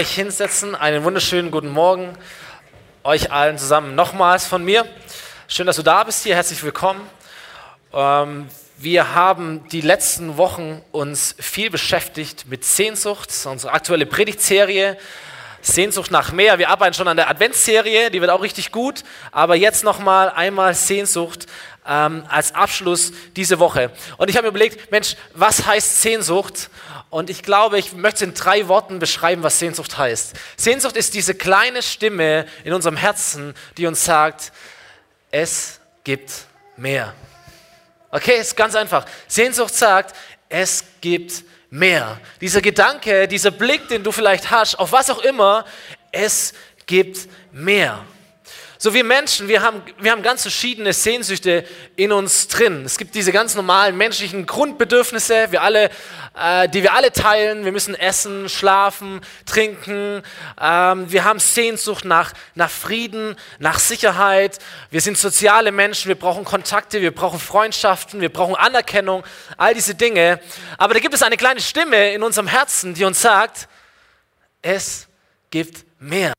[0.00, 0.76] euch hinsetzen.
[0.76, 2.16] Einen wunderschönen guten Morgen
[3.02, 4.86] euch allen zusammen nochmals von mir.
[5.48, 6.36] Schön, dass du da bist hier.
[6.36, 7.00] Herzlich willkommen.
[7.92, 13.28] Ähm, wir haben die letzten Wochen uns viel beschäftigt mit Sehnsucht.
[13.46, 14.96] Unsere aktuelle Predigtserie.
[15.62, 16.60] Sehnsucht nach mehr.
[16.60, 19.02] Wir arbeiten schon an der Adventsserie, die wird auch richtig gut.
[19.32, 21.46] Aber jetzt nochmal einmal Sehnsucht
[21.84, 23.90] ähm, als Abschluss diese Woche.
[24.16, 26.70] Und ich habe mir überlegt, Mensch, was heißt Sehnsucht?
[27.10, 30.34] Und ich glaube, ich möchte in drei Worten beschreiben, was Sehnsucht heißt.
[30.56, 34.52] Sehnsucht ist diese kleine Stimme in unserem Herzen, die uns sagt,
[35.30, 36.30] es gibt
[36.76, 37.14] mehr.
[38.10, 39.06] Okay, ist ganz einfach.
[39.26, 40.14] Sehnsucht sagt,
[40.48, 42.20] es gibt mehr.
[42.40, 45.64] Dieser Gedanke, dieser Blick, den du vielleicht hast, auf was auch immer,
[46.12, 46.54] es
[46.86, 48.04] gibt mehr.
[48.80, 51.64] So wir Menschen, wir haben, wir haben ganz verschiedene Sehnsüchte
[51.96, 52.84] in uns drin.
[52.84, 55.90] Es gibt diese ganz normalen menschlichen Grundbedürfnisse, wir alle,
[56.40, 57.64] äh, die wir alle teilen.
[57.64, 60.22] Wir müssen essen, schlafen, trinken.
[60.60, 64.60] Ähm, wir haben Sehnsucht nach, nach Frieden, nach Sicherheit.
[64.92, 69.24] Wir sind soziale Menschen, wir brauchen Kontakte, wir brauchen Freundschaften, wir brauchen Anerkennung,
[69.56, 70.38] all diese Dinge.
[70.76, 73.66] Aber da gibt es eine kleine Stimme in unserem Herzen, die uns sagt,
[74.62, 75.08] es
[75.50, 76.32] gibt mehr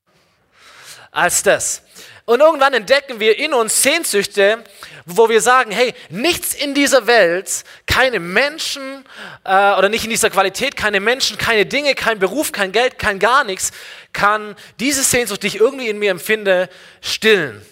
[1.11, 1.83] als das.
[2.29, 4.63] Und irgendwann entdecken wir in uns Sehnsüchte,
[5.07, 9.03] wo wir sagen, hey, nichts in dieser Welt, keine Menschen
[9.45, 13.17] äh, oder nicht in dieser Qualität, keine Menschen, keine Dinge, kein Beruf, kein Geld, kein
[13.17, 13.71] gar nichts,
[14.13, 16.69] kann diese Sehnsucht, die ich irgendwie in mir empfinde,
[17.01, 17.65] stillen.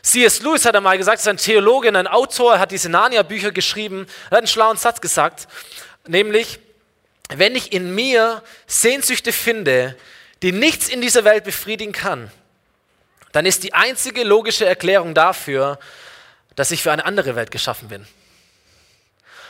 [0.00, 0.40] C.S.
[0.40, 4.36] Lewis hat einmal gesagt, ist ein Theologe ein Autor, er hat diese Narnia-Bücher geschrieben, er
[4.36, 5.48] hat einen schlauen Satz gesagt,
[6.06, 6.60] nämlich,
[7.28, 9.94] wenn ich in mir Sehnsüchte finde,
[10.40, 12.30] die nichts in dieser Welt befriedigen kann,
[13.36, 15.78] dann ist die einzige logische Erklärung dafür,
[16.54, 18.06] dass ich für eine andere Welt geschaffen bin.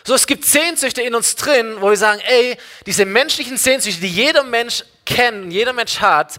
[0.02, 4.08] So, es gibt Sehnsüchte in uns drin, wo wir sagen, ey, diese menschlichen Sehnsüchte, die
[4.08, 6.34] jeder Mensch kennt, jeder Mensch hat,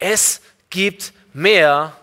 [0.00, 1.96] es gibt mehr.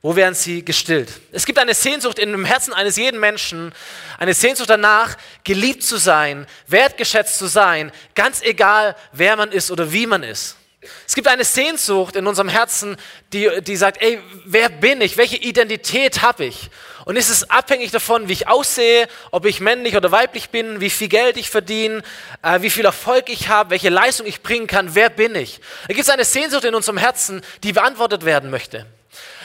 [0.00, 1.10] Wo werden sie gestillt?
[1.32, 3.74] Es gibt eine Sehnsucht in dem Herzen eines jeden Menschen,
[4.16, 9.90] eine Sehnsucht danach, geliebt zu sein, wertgeschätzt zu sein, ganz egal, wer man ist oder
[9.90, 10.57] wie man ist.
[11.06, 12.96] Es gibt eine Sehnsucht in unserem Herzen,
[13.32, 15.16] die, die sagt, ey, wer bin ich?
[15.16, 16.70] Welche Identität habe ich?
[17.04, 20.90] Und ist es abhängig davon, wie ich aussehe, ob ich männlich oder weiblich bin, wie
[20.90, 22.02] viel Geld ich verdiene,
[22.42, 25.60] äh, wie viel Erfolg ich habe, welche Leistung ich bringen kann, wer bin ich?
[25.88, 28.86] Da gibt es eine Sehnsucht in unserem Herzen, die beantwortet werden möchte.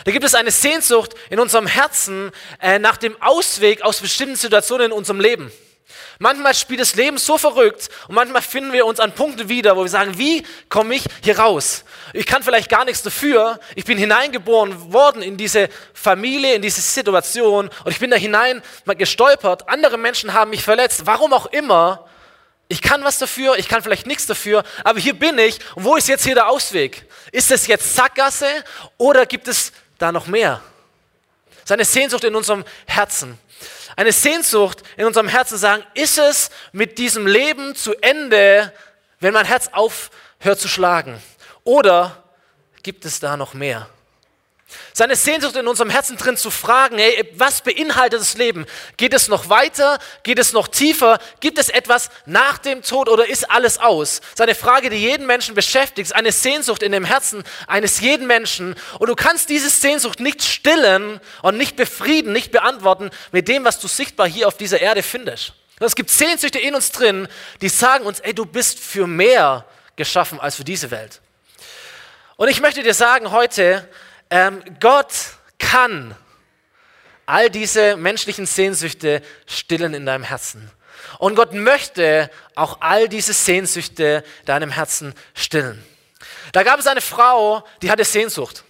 [0.05, 4.87] Da gibt es eine Sehnsucht in unserem Herzen äh, nach dem Ausweg aus bestimmten Situationen
[4.87, 5.51] in unserem Leben.
[6.19, 9.81] Manchmal spielt das Leben so verrückt und manchmal finden wir uns an Punkten wieder, wo
[9.81, 11.83] wir sagen, wie komme ich hier raus?
[12.13, 13.59] Ich kann vielleicht gar nichts dafür.
[13.75, 18.61] Ich bin hineingeboren worden in diese Familie, in diese Situation und ich bin da hinein
[18.97, 19.67] gestolpert.
[19.67, 21.05] Andere Menschen haben mich verletzt.
[21.05, 22.07] Warum auch immer.
[22.69, 25.59] Ich kann was dafür, ich kann vielleicht nichts dafür, aber hier bin ich.
[25.75, 27.05] Und wo ist jetzt hier der Ausweg?
[27.31, 28.47] Ist es jetzt Sackgasse
[28.97, 30.61] oder gibt es da noch mehr?
[31.65, 33.37] Seine Sehnsucht in unserem Herzen
[33.95, 38.73] eine Sehnsucht in unserem Herzen sagen, ist es mit diesem Leben zu Ende,
[39.19, 41.21] wenn mein Herz aufhört zu schlagen?
[41.63, 42.23] Oder
[42.81, 43.87] gibt es da noch mehr?
[44.93, 48.65] Seine Sehnsucht in unserem Herzen drin zu fragen, hey, was beinhaltet das Leben?
[48.97, 49.99] Geht es noch weiter?
[50.23, 51.19] Geht es noch tiefer?
[51.39, 54.21] Gibt es etwas nach dem Tod oder ist alles aus?
[54.35, 58.75] Seine Frage, die jeden Menschen beschäftigt, ist eine Sehnsucht in dem Herzen eines jeden Menschen.
[58.99, 63.79] Und du kannst diese Sehnsucht nicht stillen und nicht befrieden, nicht beantworten mit dem, was
[63.79, 65.53] du sichtbar hier auf dieser Erde findest.
[65.79, 67.27] Es gibt Sehnsüchte in uns drin,
[67.61, 71.19] die sagen uns, ey, du bist für mehr geschaffen als für diese Welt.
[72.35, 73.87] Und ich möchte dir sagen heute,
[74.33, 75.13] ähm, Gott
[75.59, 76.15] kann
[77.27, 80.71] all diese menschlichen Sehnsüchte stillen in deinem Herzen.
[81.19, 85.85] Und Gott möchte auch all diese Sehnsüchte deinem Herzen stillen.
[86.51, 88.63] Da gab es eine Frau, die hatte Sehnsucht.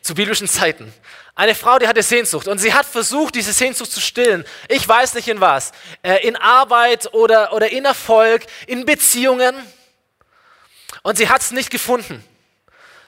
[0.00, 0.94] Zu biblischen Zeiten.
[1.34, 4.46] Eine Frau, die hatte Sehnsucht und sie hat versucht, diese Sehnsucht zu stillen.
[4.68, 5.72] Ich weiß nicht in was.
[6.02, 9.54] Äh, in Arbeit oder, oder in Erfolg, in Beziehungen.
[11.02, 12.24] Und sie hat es nicht gefunden.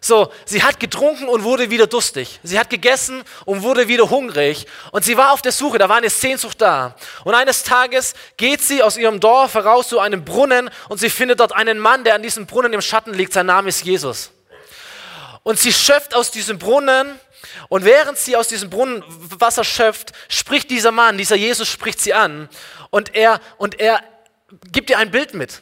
[0.02, 2.41] So, sie hat getrunken und wurde wieder durstig.
[2.43, 4.67] Sie hat gegessen und wurde wieder hungrig.
[4.93, 6.97] Und sie war auf der Suche, da war eine Sehnsucht da.
[7.25, 11.41] Und eines Tages geht sie aus ihrem Dorf heraus zu einem Brunnen und sie findet
[11.41, 13.35] dort einen Mann, der an diesem Brunnen im Schatten liegt.
[13.35, 14.31] Sein Name ist Jesus.
[15.43, 17.20] Und sie schöpft aus diesem Brunnen
[17.69, 22.14] und während sie aus diesem Brunnen Wasser schöpft, spricht dieser Mann, dieser Jesus spricht sie
[22.14, 22.49] an
[22.88, 24.03] und er, und er
[24.73, 25.61] gibt ihr ein Bild mit.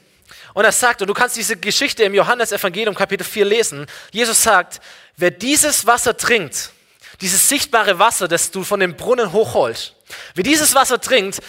[0.54, 4.80] Und er sagt, und du kannst diese Geschichte im Johannesevangelium Kapitel 4 lesen, Jesus sagt,
[5.16, 6.72] wer dieses Wasser trinkt,
[7.20, 9.94] dieses sichtbare Wasser, das du von dem Brunnen hochholst,
[10.34, 11.40] wer dieses Wasser trinkt,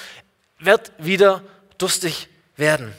[0.59, 1.43] wird wieder
[1.77, 2.93] durstig werden.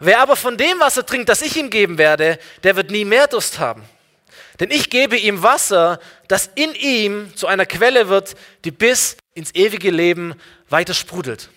[0.00, 3.28] Wer aber von dem Wasser trinkt, das ich ihm geben werde, der wird nie mehr
[3.28, 3.84] Durst haben.
[4.58, 8.34] Denn ich gebe ihm Wasser, das in ihm zu einer Quelle wird,
[8.64, 10.34] die bis ins ewige Leben
[10.68, 11.50] weiter sprudelt.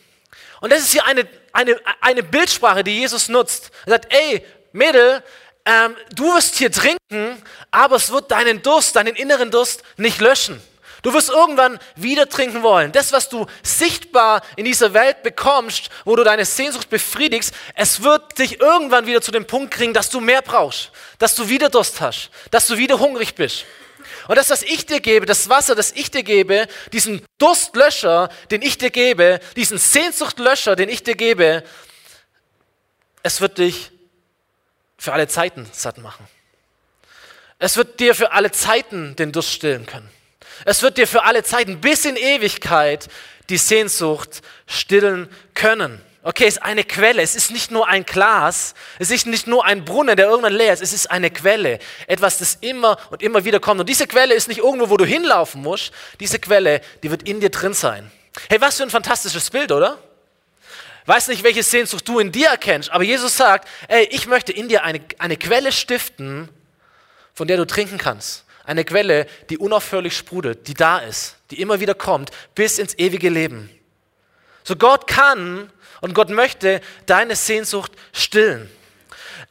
[0.65, 3.69] Und das ist hier eine, eine, eine Bildsprache, die Jesus nutzt.
[3.85, 5.21] Er sagt, ey, Mädel,
[5.63, 7.39] ähm, du wirst hier trinken,
[7.69, 10.59] aber es wird deinen Durst, deinen inneren Durst nicht löschen.
[11.03, 12.91] Du wirst irgendwann wieder trinken wollen.
[12.91, 18.39] Das, was du sichtbar in dieser Welt bekommst, wo du deine Sehnsucht befriedigst, es wird
[18.39, 20.89] dich irgendwann wieder zu dem Punkt kriegen, dass du mehr brauchst,
[21.19, 23.65] dass du wieder Durst hast, dass du wieder hungrig bist.
[24.27, 28.61] Und das, was ich dir gebe, das Wasser, das ich dir gebe, diesen Durstlöscher, den
[28.61, 31.63] ich dir gebe, diesen Sehnsuchtlöscher, den ich dir gebe,
[33.23, 33.91] es wird dich
[34.97, 36.27] für alle Zeiten satt machen.
[37.59, 40.09] Es wird dir für alle Zeiten den Durst stillen können.
[40.65, 43.07] Es wird dir für alle Zeiten bis in Ewigkeit
[43.49, 46.01] die Sehnsucht stillen können.
[46.27, 47.21] Okay, es ist eine Quelle.
[47.21, 48.73] Es ist nicht nur ein Glas.
[48.97, 50.81] Es ist nicht nur ein Brunnen, der irgendwann leer ist.
[50.81, 51.77] Es ist eine Quelle.
[52.07, 53.79] Etwas, das immer und immer wieder kommt.
[53.79, 55.91] Und diese Quelle ist nicht irgendwo, wo du hinlaufen musst.
[56.19, 58.11] Diese Quelle, die wird in dir drin sein.
[58.49, 59.99] Hey, was für ein fantastisches Bild, oder?
[61.05, 64.67] Weiß nicht, welche Sehnsucht du in dir erkennst, aber Jesus sagt, ey, ich möchte in
[64.67, 66.49] dir eine, eine Quelle stiften,
[67.35, 68.45] von der du trinken kannst.
[68.63, 73.29] Eine Quelle, die unaufhörlich sprudelt, die da ist, die immer wieder kommt, bis ins ewige
[73.29, 73.69] Leben.
[74.63, 75.71] So Gott kann
[76.05, 78.69] und Gott möchte deine Sehnsucht stillen.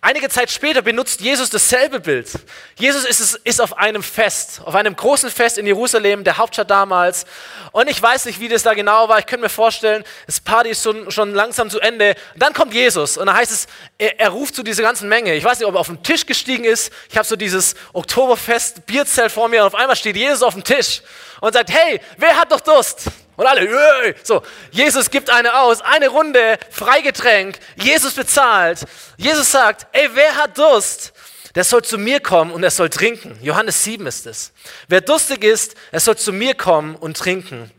[0.01, 2.31] Einige Zeit später benutzt Jesus dasselbe Bild.
[2.77, 7.27] Jesus ist, ist auf einem Fest, auf einem großen Fest in Jerusalem, der Hauptstadt damals.
[7.73, 9.19] Und ich weiß nicht, wie das da genau war.
[9.19, 12.15] Ich könnte mir vorstellen, das Party ist schon, schon langsam zu Ende.
[12.37, 13.67] dann kommt Jesus und dann heißt es,
[13.99, 15.35] er, er, ruft zu dieser ganzen Menge.
[15.35, 16.93] Ich weiß nicht, ob er auf den Tisch gestiegen ist.
[17.09, 20.63] Ich habe so dieses Oktoberfest Bierzelt vor mir und auf einmal steht Jesus auf dem
[20.63, 21.03] Tisch
[21.41, 23.11] und sagt, hey, wer hat doch Durst?
[23.37, 24.15] Und alle, Jöö!
[24.23, 28.81] so, Jesus gibt eine aus, eine Runde, Freigetränk, Jesus bezahlt.
[29.17, 31.13] Jesus sagt, ey, wer hat Durst?
[31.55, 33.39] Der soll zu mir kommen und er soll trinken.
[33.41, 34.53] Johannes 7 ist es.
[34.89, 37.71] Wer durstig ist, er soll zu mir kommen und trinken.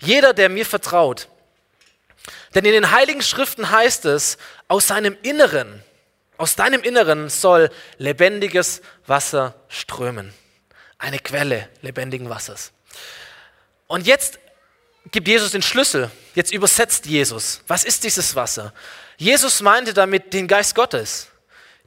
[0.00, 1.28] Jeder, der mir vertraut.
[2.54, 4.38] Denn in den heiligen Schriften heißt es,
[4.68, 5.82] aus seinem Inneren,
[6.38, 10.32] aus deinem Inneren soll lebendiges Wasser strömen.
[10.98, 12.72] Eine Quelle lebendigen Wassers.
[13.86, 14.38] Und jetzt
[15.10, 16.10] gibt Jesus den Schlüssel.
[16.34, 17.62] Jetzt übersetzt Jesus.
[17.66, 18.72] Was ist dieses Wasser?
[19.16, 21.28] Jesus meinte damit den Geist Gottes,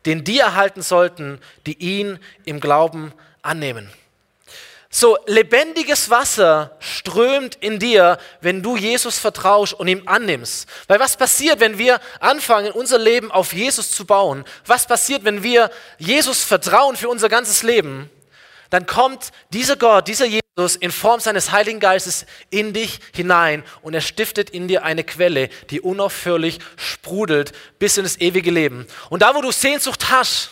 [0.06, 3.90] den die erhalten sollten, die ihn im Glauben annehmen.
[4.94, 10.68] So lebendiges Wasser strömt in dir, wenn du Jesus vertraust und ihm annimmst.
[10.88, 14.44] Weil was passiert, wenn wir anfangen, unser Leben auf Jesus zu bauen?
[14.66, 18.10] Was passiert, wenn wir Jesus vertrauen für unser ganzes Leben?
[18.70, 23.64] Dann kommt dieser Gott, dieser Jesus, Jesus in Form seines Heiligen Geistes in dich hinein
[23.82, 28.86] und er stiftet in dir eine Quelle, die unaufhörlich sprudelt bis in das ewige Leben.
[29.10, 30.52] Und da, wo du Sehnsucht hast,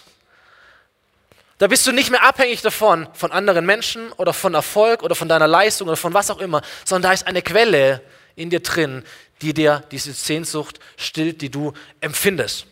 [1.58, 5.28] da bist du nicht mehr abhängig davon, von anderen Menschen oder von Erfolg oder von
[5.28, 8.02] deiner Leistung oder von was auch immer, sondern da ist eine Quelle
[8.38, 9.04] in dir drin,
[9.42, 12.66] die dir diese Sehnsucht stillt, die du empfindest.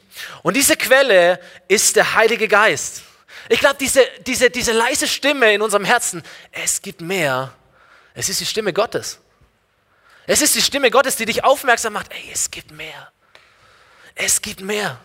[0.43, 3.03] Und diese Quelle ist der Heilige Geist.
[3.49, 7.53] Ich glaube, diese, diese, diese leise Stimme in unserem Herzen, es gibt mehr.
[8.13, 9.19] Es ist die Stimme Gottes.
[10.25, 12.11] Es ist die Stimme Gottes, die dich aufmerksam macht.
[12.11, 13.11] Ey, es gibt mehr.
[14.15, 14.99] Es gibt mehr.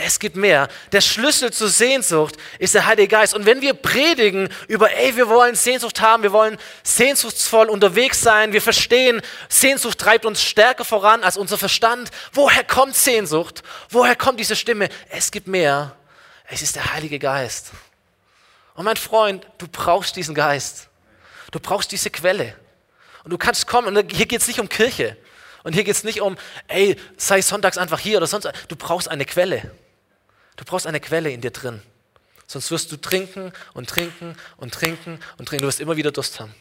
[0.00, 0.68] Es gibt mehr.
[0.92, 3.34] Der Schlüssel zur Sehnsucht ist der Heilige Geist.
[3.34, 8.52] Und wenn wir predigen über, ey, wir wollen Sehnsucht haben, wir wollen sehnsuchtsvoll unterwegs sein,
[8.52, 12.10] wir verstehen, Sehnsucht treibt uns stärker voran als unser Verstand.
[12.32, 13.64] Woher kommt Sehnsucht?
[13.90, 14.88] Woher kommt diese Stimme?
[15.08, 15.97] Es gibt mehr.
[16.48, 17.72] Es ist der Heilige Geist.
[18.74, 20.88] Und mein Freund, du brauchst diesen Geist.
[21.50, 22.56] Du brauchst diese Quelle.
[23.24, 25.16] Und du kannst kommen, und hier geht es nicht um Kirche.
[25.62, 26.38] Und hier geht es nicht um,
[26.68, 28.50] ey, sei sonntags einfach hier oder sonst.
[28.68, 29.70] Du brauchst eine Quelle.
[30.56, 31.82] Du brauchst eine Quelle in dir drin.
[32.46, 35.62] Sonst wirst du trinken und trinken und trinken und trinken.
[35.62, 36.54] Du wirst immer wieder Durst haben.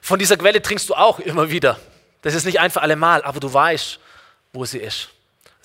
[0.00, 1.78] Von dieser Quelle trinkst du auch immer wieder.
[2.22, 4.00] Das ist nicht einfach allemal, aber du weißt,
[4.52, 5.10] wo sie ist.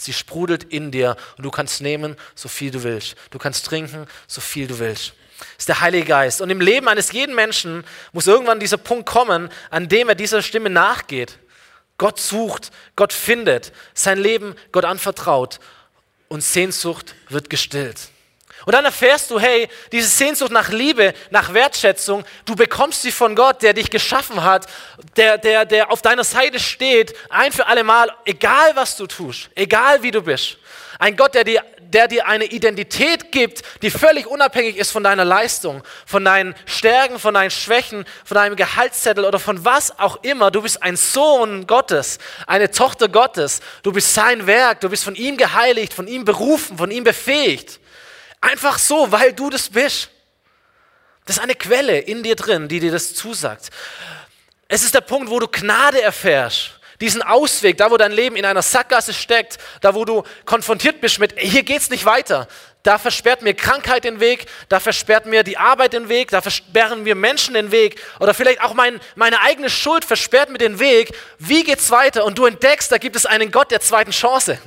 [0.01, 3.15] Sie sprudelt in dir und du kannst nehmen, so viel du willst.
[3.29, 5.13] Du kannst trinken, so viel du willst.
[5.39, 6.41] Das ist der Heilige Geist.
[6.41, 10.41] Und im Leben eines jeden Menschen muss irgendwann dieser Punkt kommen, an dem er dieser
[10.41, 11.37] Stimme nachgeht.
[11.97, 15.59] Gott sucht, Gott findet, sein Leben Gott anvertraut
[16.29, 18.09] und Sehnsucht wird gestillt.
[18.65, 23.35] Und dann erfährst du, hey, diese Sehnsucht nach Liebe, nach Wertschätzung, du bekommst sie von
[23.35, 24.67] Gott, der dich geschaffen hat,
[25.17, 29.49] der, der, der auf deiner Seite steht, ein für alle Mal, egal was du tust,
[29.55, 30.57] egal wie du bist.
[30.99, 35.25] Ein Gott, der dir, der dir eine Identität gibt, die völlig unabhängig ist von deiner
[35.25, 40.51] Leistung, von deinen Stärken, von deinen Schwächen, von deinem Gehaltszettel oder von was auch immer.
[40.51, 43.61] Du bist ein Sohn Gottes, eine Tochter Gottes.
[43.83, 47.80] Du bist sein Werk, du bist von ihm geheiligt, von ihm berufen, von ihm befähigt.
[48.41, 50.09] Einfach so, weil du das bist.
[51.25, 53.69] Das ist eine Quelle in dir drin, die dir das zusagt.
[54.67, 56.71] Es ist der Punkt, wo du Gnade erfährst.
[56.99, 61.19] Diesen Ausweg, da wo dein Leben in einer Sackgasse steckt, da wo du konfrontiert bist
[61.19, 62.47] mit, hier geht's nicht weiter.
[62.83, 67.03] Da versperrt mir Krankheit den Weg, da versperrt mir die Arbeit den Weg, da versperren
[67.03, 71.11] mir Menschen den Weg oder vielleicht auch mein, meine eigene Schuld versperrt mir den Weg.
[71.37, 72.23] Wie geht's weiter?
[72.25, 74.59] Und du entdeckst, da gibt es einen Gott der zweiten Chance.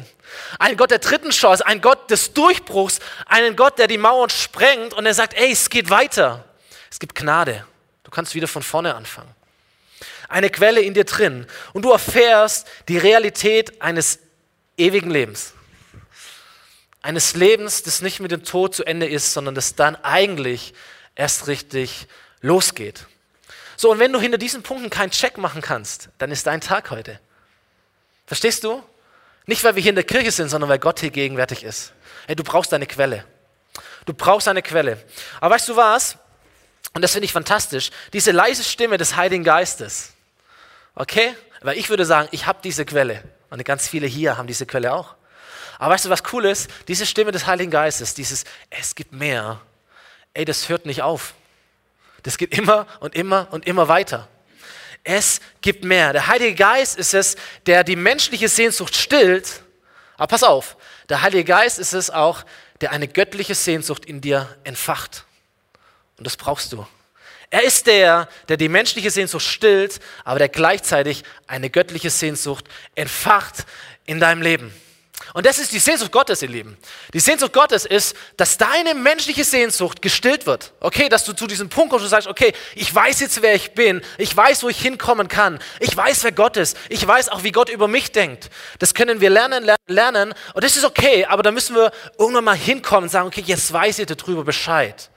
[0.58, 4.94] Einen Gott der dritten Chance, einen Gott des Durchbruchs, einen Gott, der die Mauern sprengt
[4.94, 6.44] und er sagt, ey, es geht weiter.
[6.90, 7.64] Es gibt Gnade.
[8.04, 9.34] Du kannst wieder von vorne anfangen.
[10.28, 14.18] Eine Quelle in dir drin und du erfährst die Realität eines
[14.76, 15.52] ewigen Lebens.
[17.02, 20.72] Eines Lebens, das nicht mit dem Tod zu Ende ist, sondern das dann eigentlich
[21.14, 22.06] erst richtig
[22.40, 23.06] losgeht.
[23.76, 26.90] So, und wenn du hinter diesen Punkten keinen Check machen kannst, dann ist dein Tag
[26.90, 27.20] heute.
[28.26, 28.82] Verstehst du?
[29.46, 31.92] Nicht, weil wir hier in der Kirche sind, sondern weil Gott hier gegenwärtig ist.
[32.26, 33.24] Hey, du brauchst eine Quelle.
[34.06, 35.02] Du brauchst eine Quelle.
[35.40, 36.16] Aber weißt du was?
[36.94, 37.90] Und das finde ich fantastisch.
[38.12, 40.12] Diese leise Stimme des Heiligen Geistes.
[40.94, 41.34] Okay?
[41.60, 43.22] Weil ich würde sagen, ich habe diese Quelle.
[43.50, 45.14] Und ganz viele hier haben diese Quelle auch.
[45.78, 46.70] Aber weißt du, was cool ist?
[46.88, 49.60] Diese Stimme des Heiligen Geistes, dieses Es gibt mehr.
[50.32, 51.34] Ey, das hört nicht auf.
[52.22, 54.28] Das geht immer und immer und immer weiter.
[55.04, 56.12] Es gibt mehr.
[56.14, 59.62] Der Heilige Geist ist es, der die menschliche Sehnsucht stillt.
[60.16, 60.76] Aber pass auf,
[61.10, 62.44] der Heilige Geist ist es auch,
[62.80, 65.24] der eine göttliche Sehnsucht in dir entfacht.
[66.16, 66.86] Und das brauchst du.
[67.50, 73.66] Er ist der, der die menschliche Sehnsucht stillt, aber der gleichzeitig eine göttliche Sehnsucht entfacht
[74.06, 74.74] in deinem Leben.
[75.32, 76.76] Und das ist die Sehnsucht Gottes, ihr Lieben.
[77.12, 80.72] Die Sehnsucht Gottes ist, dass deine menschliche Sehnsucht gestillt wird.
[80.80, 83.72] Okay, dass du zu diesem Punkt kommst und sagst, okay, ich weiß jetzt, wer ich
[83.72, 84.02] bin.
[84.18, 85.60] Ich weiß, wo ich hinkommen kann.
[85.80, 86.76] Ich weiß, wer Gott ist.
[86.88, 88.50] Ich weiß auch, wie Gott über mich denkt.
[88.78, 90.34] Das können wir lernen, lernen, lernen.
[90.52, 93.72] Und das ist okay, aber da müssen wir irgendwann mal hinkommen und sagen, okay, jetzt
[93.72, 95.10] weiß ich darüber Bescheid.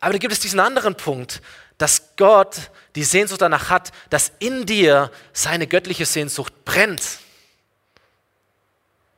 [0.00, 1.40] Aber da gibt es diesen anderen Punkt,
[1.78, 2.56] dass Gott
[2.94, 7.02] die Sehnsucht danach hat, dass in dir seine göttliche Sehnsucht brennt.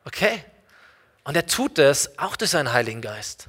[0.06, 0.42] Okay?
[1.24, 3.48] Und er tut es auch durch seinen Heiligen Geist.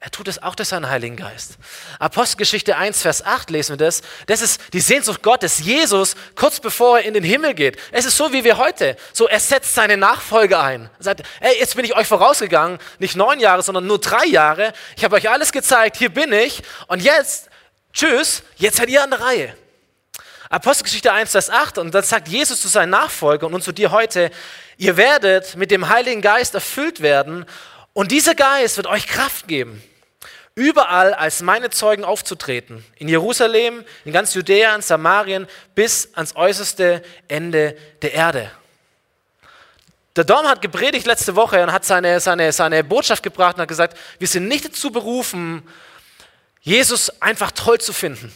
[0.00, 1.56] Er tut es auch durch seinen Heiligen Geist.
[1.98, 4.02] Apostelgeschichte 1, Vers 8 lesen wir das.
[4.26, 5.58] Das ist die Sehnsucht Gottes.
[5.58, 7.78] Jesus, kurz bevor er in den Himmel geht.
[7.92, 8.96] Es ist so wie wir heute.
[9.12, 10.90] So, er setzt seine Nachfolge ein.
[10.98, 12.78] Er sagt, ey, jetzt bin ich euch vorausgegangen.
[12.98, 14.72] Nicht neun Jahre, sondern nur drei Jahre.
[14.96, 15.96] Ich habe euch alles gezeigt.
[15.96, 16.62] Hier bin ich.
[16.86, 17.48] Und jetzt,
[17.92, 19.56] tschüss, jetzt seid ihr an der Reihe.
[20.48, 21.78] Apostelgeschichte 1, Vers 8.
[21.78, 24.30] Und dann sagt Jesus zu seinen Nachfolgern und zu dir heute,
[24.78, 27.46] Ihr werdet mit dem Heiligen Geist erfüllt werden
[27.94, 29.82] und dieser Geist wird euch Kraft geben,
[30.54, 32.84] überall als meine Zeugen aufzutreten.
[32.96, 38.50] In Jerusalem, in ganz Judäa, in Samarien, bis ans äußerste Ende der Erde.
[40.14, 43.68] Der Dom hat gepredigt letzte Woche und hat seine, seine, seine Botschaft gebracht und hat
[43.68, 45.66] gesagt, wir sind nicht dazu berufen,
[46.60, 48.30] Jesus einfach toll zu finden,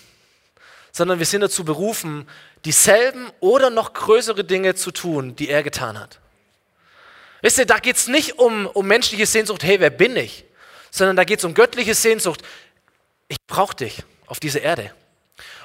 [0.93, 2.29] sondern wir sind dazu berufen,
[2.65, 6.19] dieselben oder noch größere Dinge zu tun, die er getan hat.
[7.43, 10.45] Wisst ihr, da geht es nicht um, um menschliche Sehnsucht, hey, wer bin ich?
[10.91, 12.43] Sondern da geht es um göttliche Sehnsucht.
[13.29, 14.93] Ich brauche dich auf dieser Erde.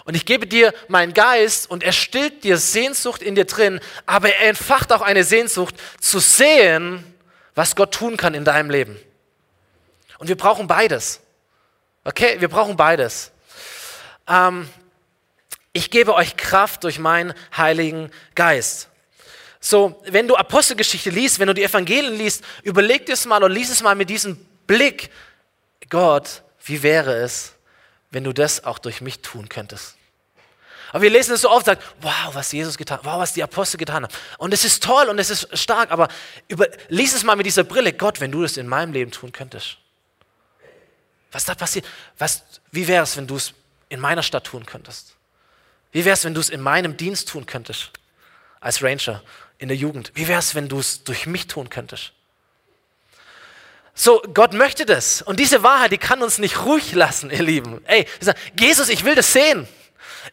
[0.06, 4.30] Und ich gebe dir meinen Geist und er stillt dir Sehnsucht in dir drin, aber
[4.30, 7.04] er entfacht auch eine Sehnsucht zu sehen,
[7.56, 9.00] was Gott tun kann in deinem Leben.
[10.20, 11.22] Und wir brauchen beides.
[12.04, 13.32] Okay, wir brauchen beides.
[14.28, 14.70] Ähm,
[15.76, 18.88] ich gebe euch Kraft durch meinen Heiligen Geist.
[19.60, 23.52] So, wenn du Apostelgeschichte liest, wenn du die Evangelien liest, überleg dir es mal und
[23.52, 25.12] lies es mal mit diesem Blick.
[25.90, 27.56] Gott, wie wäre es,
[28.10, 29.98] wenn du das auch durch mich tun könntest?
[30.94, 33.44] Aber wir lesen es so oft, sagt, wow, was Jesus getan hat, wow, was die
[33.44, 34.14] Apostel getan haben.
[34.38, 36.08] Und es ist toll und es ist stark, aber
[36.48, 37.92] über, lies es mal mit dieser Brille.
[37.92, 39.78] Gott, wenn du das in meinem Leben tun könntest.
[41.34, 41.86] Was da passiert?
[42.18, 43.54] Was, wie wäre es, wenn du es
[43.90, 45.15] in meiner Stadt tun könntest?
[45.96, 47.92] Wie wäre es, wenn du es in meinem Dienst tun könntest?
[48.60, 49.24] Als Ranger
[49.60, 50.12] in der Jugend.
[50.14, 52.12] Wie wäre es, wenn du es durch mich tun könntest?
[53.94, 55.22] So, Gott möchte das.
[55.22, 57.82] Und diese Wahrheit, die kann uns nicht ruhig lassen, ihr Lieben.
[57.86, 58.06] Ey,
[58.60, 59.70] Jesus, ich will das sehen.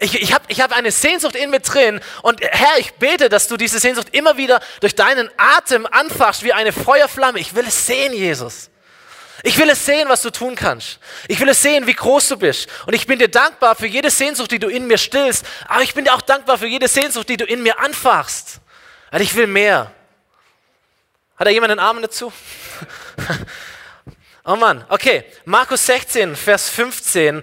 [0.01, 3.47] Ich, ich habe ich hab eine Sehnsucht in mir drin und Herr, ich bete, dass
[3.47, 7.39] du diese Sehnsucht immer wieder durch deinen Atem anfachst wie eine Feuerflamme.
[7.39, 8.69] Ich will es sehen, Jesus.
[9.45, 10.99] Ich will es sehen, was du tun kannst.
[11.27, 12.69] Ich will es sehen, wie groß du bist.
[12.87, 15.45] Und ich bin dir dankbar für jede Sehnsucht, die du in mir stillst.
[15.67, 18.61] Aber ich bin dir auch dankbar für jede Sehnsucht, die du in mir anfachst.
[19.11, 19.93] Weil ich will mehr.
[21.37, 22.33] Hat da jemand einen Arm dazu?
[24.45, 25.25] oh Mann, okay.
[25.45, 27.43] Markus 16, Vers 15.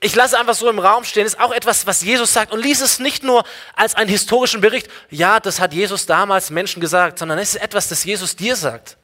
[0.00, 2.80] Ich lasse einfach so im Raum stehen, ist auch etwas, was Jesus sagt und lies
[2.80, 7.38] es nicht nur als einen historischen Bericht, ja, das hat Jesus damals Menschen gesagt, sondern
[7.38, 8.96] es ist etwas, das Jesus dir sagt.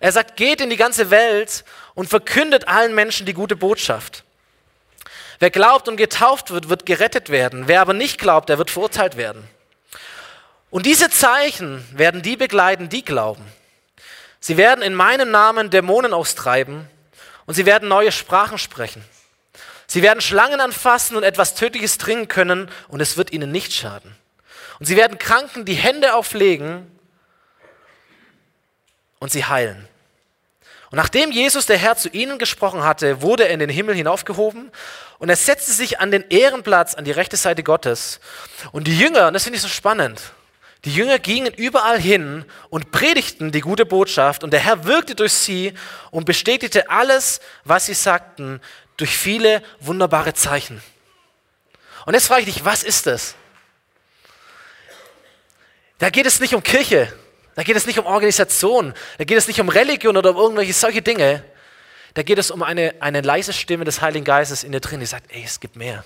[0.00, 1.64] Er sagt, geht in die ganze Welt
[1.94, 4.24] und verkündet allen Menschen die gute Botschaft.
[5.38, 7.68] Wer glaubt und getauft wird, wird gerettet werden.
[7.68, 9.46] Wer aber nicht glaubt, der wird verurteilt werden.
[10.70, 13.44] Und diese Zeichen werden die begleiten, die glauben.
[14.40, 16.88] Sie werden in meinem Namen Dämonen austreiben
[17.44, 19.04] und sie werden neue Sprachen sprechen.
[19.86, 24.16] Sie werden Schlangen anfassen und etwas Tödliches trinken können und es wird ihnen nicht schaden.
[24.78, 26.90] Und sie werden Kranken die Hände auflegen
[29.18, 29.89] und sie heilen.
[30.90, 34.72] Und nachdem Jesus, der Herr, zu ihnen gesprochen hatte, wurde er in den Himmel hinaufgehoben
[35.18, 38.18] und er setzte sich an den Ehrenplatz an die rechte Seite Gottes.
[38.72, 40.20] Und die Jünger, und das finde ich so spannend,
[40.84, 45.32] die Jünger gingen überall hin und predigten die gute Botschaft und der Herr wirkte durch
[45.32, 45.74] sie
[46.10, 48.60] und bestätigte alles, was sie sagten,
[48.96, 50.82] durch viele wunderbare Zeichen.
[52.06, 53.34] Und jetzt frage ich dich, was ist das?
[55.98, 57.12] Da geht es nicht um Kirche,
[57.54, 60.72] da geht es nicht um Organisation, da geht es nicht um Religion oder um irgendwelche
[60.72, 61.44] solche Dinge.
[62.14, 65.06] Da geht es um eine, eine leise Stimme des Heiligen Geistes in dir drin, die
[65.06, 66.04] sagt, ey, es gibt mehr.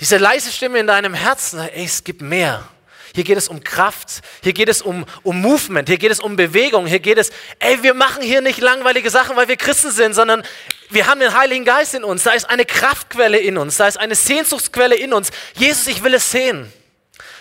[0.00, 2.68] Diese leise Stimme in deinem Herzen, ey, es gibt mehr.
[3.14, 6.36] Hier geht es um Kraft, hier geht es um, um Movement, hier geht es um
[6.36, 10.14] Bewegung, hier geht es, ey, wir machen hier nicht langweilige Sachen, weil wir Christen sind,
[10.14, 10.44] sondern
[10.90, 13.98] wir haben den Heiligen Geist in uns, da ist eine Kraftquelle in uns, da ist
[13.98, 15.30] eine Sehnsuchtsquelle in uns.
[15.56, 16.72] Jesus, ich will es sehen.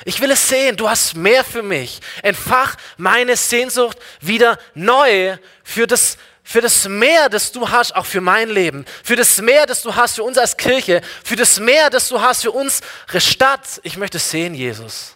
[0.06, 2.00] Ich will es sehen, du hast mehr für mich.
[2.22, 8.22] Entfach meine Sehnsucht wieder neu für das, für das Mehr, das du hast, auch für
[8.22, 11.90] mein Leben, für das Mehr, das du hast für uns als Kirche, für das Mehr,
[11.90, 13.82] das du hast für unsere Stadt.
[13.84, 15.16] Ich möchte sehen, Jesus.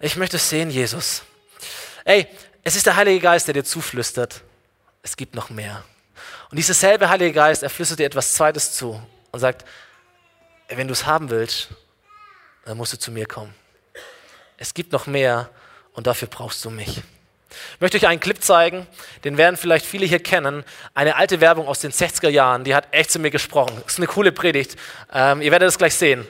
[0.00, 1.22] Ich möchte sehen, Jesus.
[2.04, 2.28] Ey,
[2.62, 4.42] es ist der Heilige Geist, der dir zuflüstert.
[5.02, 5.84] Es gibt noch mehr.
[6.50, 9.64] Und dieser selbe Heilige Geist, er flüstert dir etwas Zweites zu und sagt,
[10.68, 11.68] wenn du es haben willst,
[12.64, 13.54] dann musst du zu mir kommen.
[14.56, 15.50] Es gibt noch mehr
[15.92, 17.02] und dafür brauchst du mich.
[17.74, 18.86] Ich möchte euch einen Clip zeigen,
[19.22, 20.64] den werden vielleicht viele hier kennen.
[20.92, 23.80] Eine alte Werbung aus den 60er Jahren, die hat echt zu mir gesprochen.
[23.86, 24.76] Ist eine coole Predigt.
[25.12, 26.26] Ähm, ihr werdet es gleich sehen.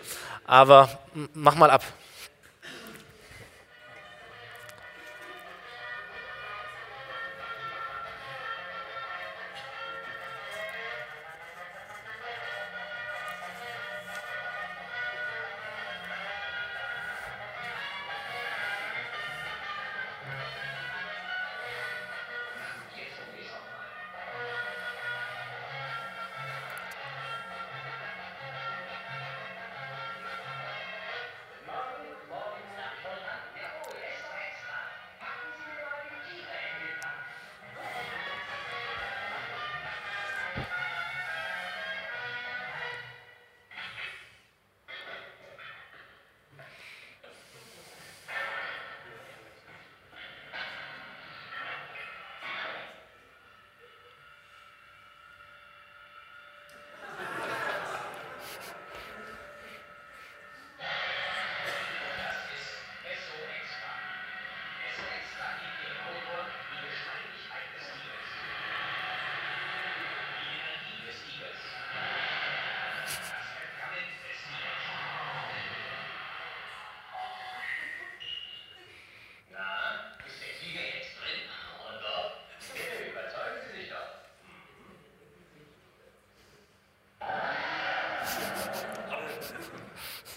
[0.46, 0.98] Aber
[1.32, 1.82] mach mal ab.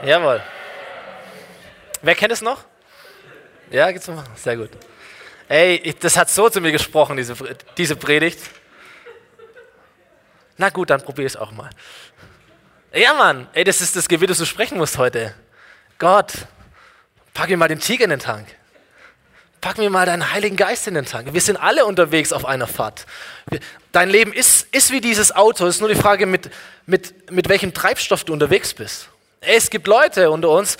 [0.03, 0.41] Jawohl.
[2.01, 2.63] Wer kennt es noch?
[3.71, 4.23] Ja, geht's noch?
[4.35, 4.69] Sehr gut.
[5.47, 7.35] Ey, das hat so zu mir gesprochen, diese,
[7.77, 8.39] diese Predigt.
[10.57, 11.69] Na gut, dann probier es auch mal.
[12.95, 15.35] Ja, Mann, ey, das ist das Gebet, das du sprechen musst heute.
[15.99, 16.31] Gott,
[17.33, 18.47] pack mir mal den Tiger in den Tank.
[19.59, 21.33] Pack mir mal deinen Heiligen Geist in den Tank.
[21.33, 23.05] Wir sind alle unterwegs auf einer Fahrt.
[23.91, 25.67] Dein Leben ist, ist wie dieses Auto.
[25.67, 26.49] Es ist nur die Frage, mit,
[26.85, 29.09] mit, mit welchem Treibstoff du unterwegs bist.
[29.41, 30.77] Es gibt Leute unter uns,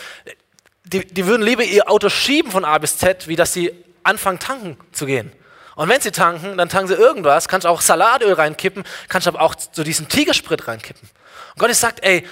[0.85, 3.73] die, die würden lieber ihr Auto schieben von A bis Z, wie dass sie
[4.03, 5.33] anfangen tanken zu gehen.
[5.75, 9.55] Und wenn sie tanken, dann tanken sie irgendwas, kannst auch Salatöl reinkippen, kannst aber auch
[9.71, 11.09] so diesen Tigersprit reinkippen.
[11.55, 12.25] Und Gott sagt, ey,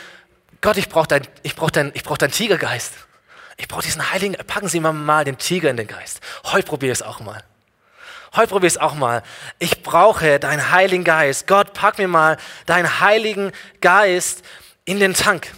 [0.61, 2.93] Gott, ich brauche deinen ich brauch dein, ich brauch dein Tigergeist.
[3.57, 6.21] Ich brauche diesen Heiligen, packen Sie mal, mal den Tiger in den Geist.
[6.45, 7.43] Heute probiere ich es auch mal.
[8.35, 9.21] Heute probiere ich es auch mal.
[9.59, 11.45] Ich brauche deinen Heiligen Geist.
[11.45, 14.43] Gott, pack mir mal deinen Heiligen Geist
[14.85, 15.51] in den Tank.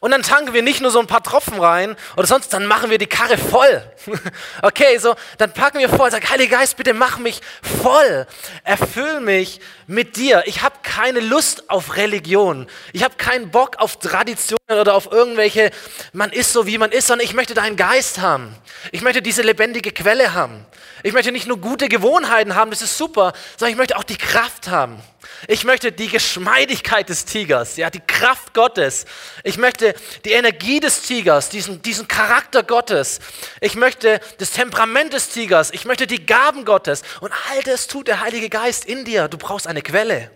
[0.00, 2.90] Und dann tanken wir nicht nur so ein paar Tropfen rein oder sonst, dann machen
[2.90, 3.82] wir die Karre voll.
[4.62, 7.40] okay, so, dann packen wir voll, sag, Heiliger Geist, bitte mach mich
[7.82, 8.26] voll.
[8.64, 10.42] Erfüll mich mit dir.
[10.46, 12.66] Ich habe keine Lust auf Religion.
[12.92, 15.70] Ich habe keinen Bock auf Traditionen oder auf irgendwelche,
[16.12, 18.54] man ist so, wie man ist, sondern ich möchte deinen Geist haben.
[18.92, 20.66] Ich möchte diese lebendige Quelle haben.
[21.06, 24.16] Ich möchte nicht nur gute Gewohnheiten haben, das ist super, sondern ich möchte auch die
[24.16, 25.00] Kraft haben.
[25.46, 29.04] Ich möchte die Geschmeidigkeit des Tigers, ja, die Kraft Gottes.
[29.44, 33.20] Ich möchte die Energie des Tigers, diesen, diesen Charakter Gottes.
[33.60, 35.70] Ich möchte das Temperament des Tigers.
[35.70, 37.02] Ich möchte die Gaben Gottes.
[37.20, 39.28] Und all das tut der Heilige Geist in dir.
[39.28, 40.32] Du brauchst eine Quelle.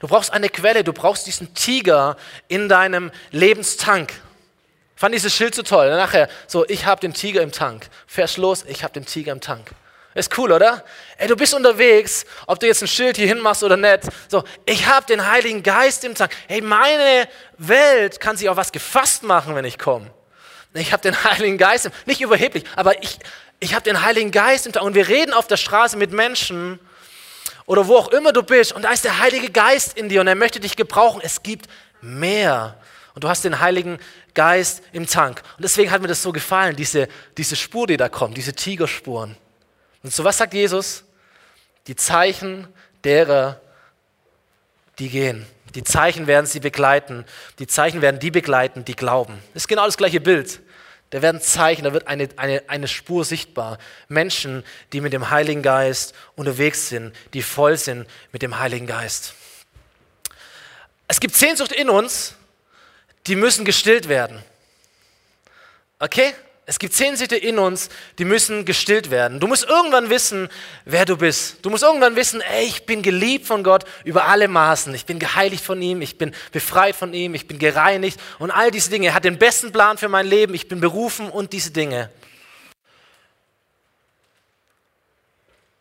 [0.00, 0.84] Du brauchst eine Quelle.
[0.84, 2.16] Du brauchst diesen Tiger
[2.46, 4.12] in deinem Lebenstank.
[4.98, 5.90] Fand dieses Schild so toll.
[5.90, 7.86] Nachher so, ich habe den Tiger im Tank.
[8.08, 9.70] Fährst los, ich habe den Tiger im Tank.
[10.16, 10.84] Ist cool, oder?
[11.18, 14.00] Ey, du bist unterwegs, ob du jetzt ein Schild hier hinmachst oder nicht.
[14.26, 16.32] So, ich habe den Heiligen Geist im Tank.
[16.48, 20.10] Hey, meine Welt kann sich auf was gefasst machen, wenn ich komme.
[20.74, 23.20] Ich habe den Heiligen Geist, im, nicht überheblich, aber ich,
[23.60, 24.84] ich habe den Heiligen Geist im Tank.
[24.84, 26.80] Und wir reden auf der Straße mit Menschen
[27.66, 30.26] oder wo auch immer du bist und da ist der Heilige Geist in dir und
[30.26, 31.20] er möchte dich gebrauchen.
[31.22, 31.68] Es gibt
[32.00, 32.76] mehr.
[33.18, 33.98] Und du hast den Heiligen
[34.32, 35.42] Geist im Tank.
[35.56, 39.36] Und deswegen hat mir das so gefallen, diese, diese Spur, die da kommt, diese Tigerspuren.
[40.04, 41.02] Und so was sagt Jesus?
[41.88, 42.68] Die Zeichen
[43.02, 43.60] derer,
[45.00, 45.44] die gehen.
[45.74, 47.24] Die Zeichen werden sie begleiten.
[47.58, 49.42] Die Zeichen werden die begleiten, die glauben.
[49.52, 50.60] Das ist genau das gleiche Bild.
[51.10, 53.78] Da werden Zeichen, da wird eine, eine, eine Spur sichtbar.
[54.06, 59.34] Menschen, die mit dem Heiligen Geist unterwegs sind, die voll sind mit dem Heiligen Geist.
[61.08, 62.36] Es gibt Sehnsucht in uns,
[63.28, 64.42] die müssen gestillt werden.
[65.98, 66.34] Okay?
[66.70, 67.88] Es gibt Sehnsüchte in uns,
[68.18, 69.40] die müssen gestillt werden.
[69.40, 70.50] Du musst irgendwann wissen,
[70.84, 71.56] wer du bist.
[71.62, 74.94] Du musst irgendwann wissen, ey, ich bin geliebt von Gott über alle Maßen.
[74.94, 78.70] Ich bin geheiligt von ihm, ich bin befreit von ihm, ich bin gereinigt und all
[78.70, 79.06] diese Dinge.
[79.06, 82.10] Er hat den besten Plan für mein Leben, ich bin berufen und diese Dinge.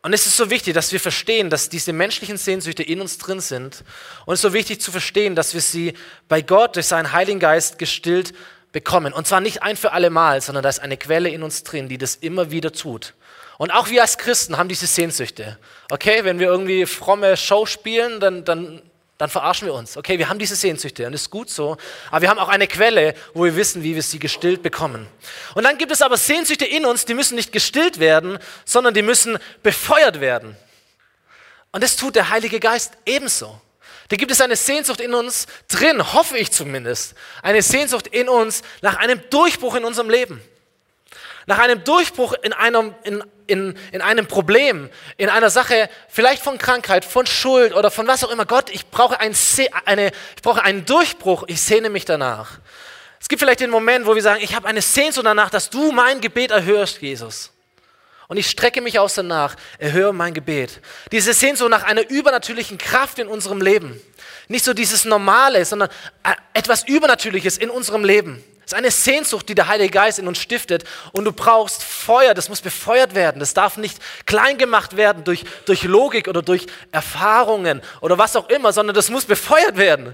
[0.07, 3.41] Und es ist so wichtig, dass wir verstehen, dass diese menschlichen Sehnsüchte in uns drin
[3.41, 3.83] sind.
[4.25, 5.95] Und es ist so wichtig zu verstehen, dass wir sie
[6.29, 8.33] bei Gott durch seinen Heiligen Geist gestillt
[8.71, 9.11] bekommen.
[9.11, 11.89] Und zwar nicht ein für alle Mal, sondern da ist eine Quelle in uns drin,
[11.89, 13.15] die das immer wieder tut.
[13.57, 15.57] Und auch wir als Christen haben diese Sehnsüchte.
[15.91, 18.81] Okay, wenn wir irgendwie fromme Show spielen, dann, dann,
[19.17, 19.97] dann verarschen wir uns.
[19.97, 21.77] Okay, wir haben diese Sehnsüchte und ist gut so.
[22.11, 25.07] Aber wir haben auch eine Quelle, wo wir wissen, wie wir sie gestillt bekommen.
[25.55, 29.01] Und dann gibt es aber Sehnsüchte in uns, die müssen nicht gestillt werden, sondern die
[29.01, 30.55] müssen befeuert werden.
[31.71, 33.59] Und das tut der Heilige Geist ebenso.
[34.09, 37.15] Da gibt es eine Sehnsucht in uns drin, hoffe ich zumindest.
[37.41, 40.41] Eine Sehnsucht in uns nach einem Durchbruch in unserem Leben.
[41.47, 46.57] Nach einem Durchbruch in einem, in, in, in einem Problem, in einer Sache, vielleicht von
[46.57, 48.45] Krankheit, von Schuld oder von was auch immer.
[48.45, 49.33] Gott, ich brauche, ein,
[49.85, 52.59] eine, ich brauche einen Durchbruch, ich sehne mich danach.
[53.19, 55.93] Es gibt vielleicht den Moment, wo wir sagen, ich habe eine Sehnsucht danach, dass du
[55.93, 57.51] mein Gebet erhörst, Jesus.
[58.27, 60.81] Und ich strecke mich aus danach, erhöre mein Gebet.
[61.13, 64.01] Diese Sehnsucht nach einer übernatürlichen Kraft in unserem Leben.
[64.49, 65.89] Nicht so dieses Normale, sondern
[66.23, 68.43] äh, etwas Übernatürliches in unserem Leben.
[68.67, 70.83] Es ist eine Sehnsucht, die der Heilige Geist in uns stiftet.
[71.13, 73.39] Und du brauchst Feuer, das muss befeuert werden.
[73.39, 78.49] Das darf nicht klein gemacht werden durch, durch Logik oder durch Erfahrungen oder was auch
[78.49, 80.13] immer, sondern das muss befeuert werden.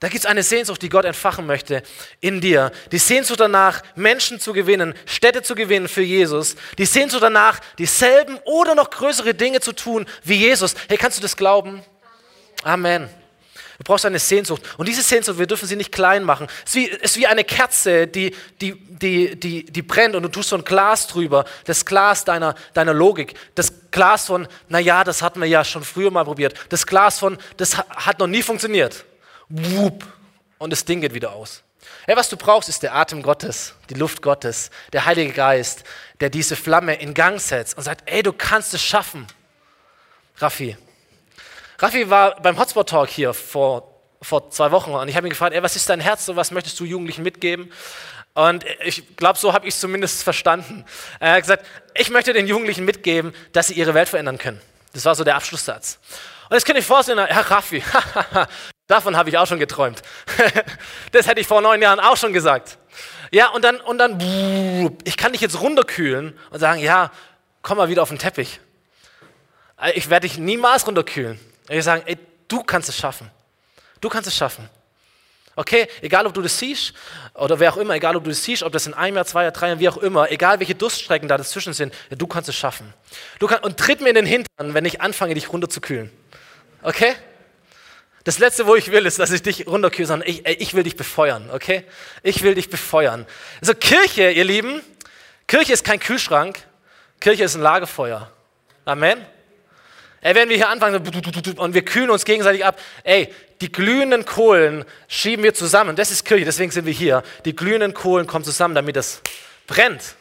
[0.00, 1.84] Da gibt es eine Sehnsucht, die Gott entfachen möchte
[2.20, 2.72] in dir.
[2.90, 6.56] Die Sehnsucht danach, Menschen zu gewinnen, Städte zu gewinnen für Jesus.
[6.78, 10.74] Die Sehnsucht danach, dieselben oder noch größere Dinge zu tun wie Jesus.
[10.88, 11.80] Hey, kannst du das glauben?
[12.64, 13.08] Amen.
[13.78, 14.62] Du brauchst eine Sehnsucht.
[14.76, 16.46] Und diese Sehnsucht, wir dürfen sie nicht klein machen.
[16.64, 20.28] Es ist wie, ist wie eine Kerze, die, die, die, die, die brennt und du
[20.28, 21.44] tust so ein Glas drüber.
[21.64, 23.34] Das Glas deiner, deiner Logik.
[23.54, 26.54] Das Glas von, naja, das hatten wir ja schon früher mal probiert.
[26.68, 29.04] Das Glas von, das hat noch nie funktioniert
[29.48, 30.04] wupp,
[30.58, 31.62] und das Ding geht wieder aus.
[32.06, 35.84] Hey, was du brauchst, ist der Atem Gottes, die Luft Gottes, der Heilige Geist,
[36.20, 39.26] der diese Flamme in Gang setzt und sagt, ey, du kannst es schaffen.
[40.38, 40.76] Raffi.
[41.84, 45.54] Raffi war beim Hotspot Talk hier vor, vor zwei Wochen und ich habe ihn gefragt,
[45.54, 47.70] ey, was ist dein Herz, so was möchtest du Jugendlichen mitgeben?
[48.32, 50.86] Und ich glaube, so habe ich es zumindest verstanden.
[51.20, 54.62] Er hat gesagt, ich möchte den Jugendlichen mitgeben, dass sie ihre Welt verändern können.
[54.94, 55.98] Das war so der Abschlusssatz.
[56.48, 57.82] Und jetzt kann ich vorstellen, Herr Raffi,
[58.86, 60.02] Davon habe ich auch schon geträumt.
[61.12, 62.78] das hätte ich vor neun Jahren auch schon gesagt.
[63.30, 67.10] Ja, und dann, und dann, ich kann dich jetzt runterkühlen und sagen, ja,
[67.60, 68.60] komm mal wieder auf den Teppich.
[69.94, 71.38] Ich werde dich niemals runterkühlen.
[71.68, 73.30] Ich sage, ey, du kannst es schaffen.
[74.00, 74.68] Du kannst es schaffen.
[75.56, 76.94] Okay, egal ob du das siehst
[77.34, 79.44] oder wer auch immer, egal ob du das siehst, ob das in einem Jahr, zwei
[79.44, 82.48] Jahr, drei Jahren, wie auch immer, egal welche Durststrecken da dazwischen sind, ja, du kannst
[82.48, 82.92] es schaffen.
[83.38, 86.10] Du kannst, und tritt mir in den Hintern, wenn ich anfange, dich runterzukühlen.
[86.82, 87.14] Okay?
[88.24, 90.96] Das Letzte, wo ich will, ist, dass ich dich runterkühle, sondern ich, ich will dich
[90.96, 91.84] befeuern, okay?
[92.22, 93.26] Ich will dich befeuern.
[93.60, 94.80] Also Kirche, ihr Lieben,
[95.46, 96.58] Kirche ist kein Kühlschrank,
[97.20, 98.30] Kirche ist ein Lagerfeuer.
[98.86, 99.24] Amen?
[100.24, 101.06] Ey, wenn wir hier anfangen
[101.58, 105.96] und wir kühlen uns gegenseitig ab, ey, die glühenden Kohlen schieben wir zusammen.
[105.96, 107.22] Das ist Kirche, deswegen sind wir hier.
[107.44, 109.20] Die glühenden Kohlen kommen zusammen, damit es
[109.66, 110.14] brennt.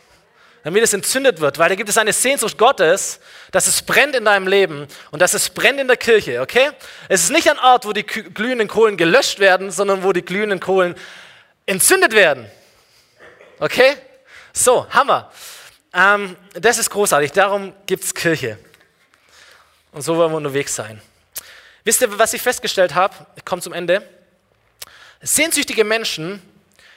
[0.65, 4.25] Damit es entzündet wird, weil da gibt es eine Sehnsucht Gottes, dass es brennt in
[4.25, 6.71] deinem Leben und dass es brennt in der Kirche, okay?
[7.07, 10.59] Es ist nicht ein Ort, wo die glühenden Kohlen gelöscht werden, sondern wo die glühenden
[10.59, 10.95] Kohlen
[11.65, 12.45] entzündet werden.
[13.57, 13.95] Okay?
[14.51, 15.31] So, Hammer.
[15.93, 18.57] Ähm, das ist großartig, darum gibt es Kirche.
[19.93, 21.01] Und so wollen wir unterwegs sein.
[21.83, 23.13] Wisst ihr, was ich festgestellt habe?
[23.35, 24.07] Ich komme zum Ende.
[25.21, 26.41] Sehnsüchtige Menschen,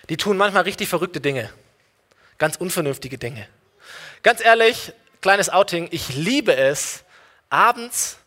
[0.09, 1.51] die tun manchmal richtig verrückte Dinge.
[2.39, 3.47] Ganz unvernünftige Dinge.
[4.23, 7.05] Ganz ehrlich, kleines Outing, ich liebe es,
[7.51, 8.19] abends,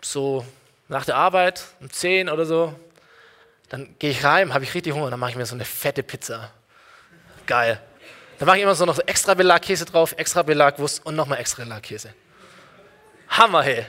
[0.00, 0.44] so
[0.88, 2.74] nach der Arbeit, um 10 oder so,
[3.68, 6.02] dann gehe ich rein, habe ich richtig Hunger, dann mache ich mir so eine fette
[6.02, 6.50] Pizza.
[7.46, 7.80] Geil.
[8.38, 12.12] Dann mache ich immer so noch extra Belag-Käse drauf, extra Belag-Wurst und nochmal extra Belag-Käse.
[13.32, 13.86] Hammer, hey.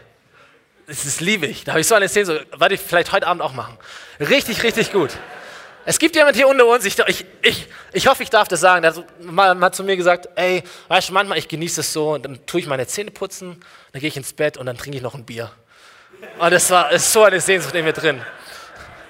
[0.87, 1.63] Das, liebe ich.
[1.63, 3.77] Da habe ich so eine Szene, so, werde ich vielleicht heute Abend auch machen.
[4.19, 5.11] Richtig, richtig gut.
[5.85, 8.83] Es gibt jemand hier unter uns, ich, ich, ich, ich hoffe, ich darf das sagen,
[8.83, 12.13] der hat mal, mal zu mir gesagt, ey, weißt du, manchmal, ich genieße es so
[12.13, 13.59] und dann tue ich meine Zähne putzen,
[13.91, 15.51] dann gehe ich ins Bett und dann trinke ich noch ein Bier.
[16.39, 18.21] Und das war das ist so eine Sehnsucht in mir drin.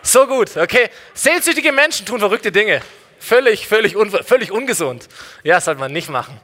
[0.02, 0.90] So gut, okay.
[1.14, 2.82] Sehnsüchtige Menschen tun verrückte Dinge.
[3.20, 5.08] Völlig, völlig, un, völlig ungesund.
[5.44, 6.40] Ja, das sollte man nicht machen.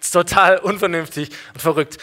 [0.00, 1.98] Total unvernünftig und verrückt.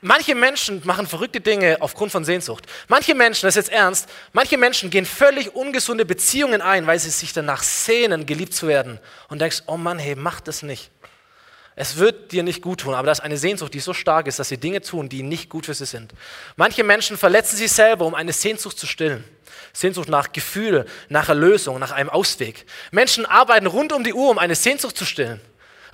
[0.00, 2.66] Manche Menschen machen verrückte Dinge aufgrund von Sehnsucht.
[2.88, 7.10] Manche Menschen, das ist jetzt ernst, manche Menschen gehen völlig ungesunde Beziehungen ein, weil sie
[7.10, 8.98] sich danach sehnen, geliebt zu werden.
[9.28, 10.90] Und denkst, oh Mann, hey, mach das nicht.
[11.76, 14.38] Es wird dir nicht gut tun, aber das ist eine Sehnsucht, die so stark ist,
[14.38, 16.12] dass sie Dinge tun, die nicht gut für sie sind.
[16.54, 19.24] Manche Menschen verletzen sich selber, um eine Sehnsucht zu stillen.
[19.72, 22.64] Sehnsucht nach Gefühl, nach Erlösung, nach einem Ausweg.
[22.92, 25.40] Menschen arbeiten rund um die Uhr, um eine Sehnsucht zu stillen.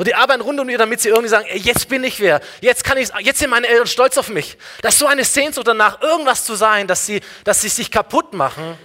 [0.00, 2.40] Und die arbeiten rund um die, damit sie irgendwie sagen, ey, jetzt bin ich wer,
[2.62, 4.56] jetzt kann ich, jetzt sind meine Eltern stolz auf mich.
[4.80, 8.32] Das ist so eine Sehnsucht danach, irgendwas zu sein, dass sie, dass sie sich kaputt
[8.32, 8.78] machen.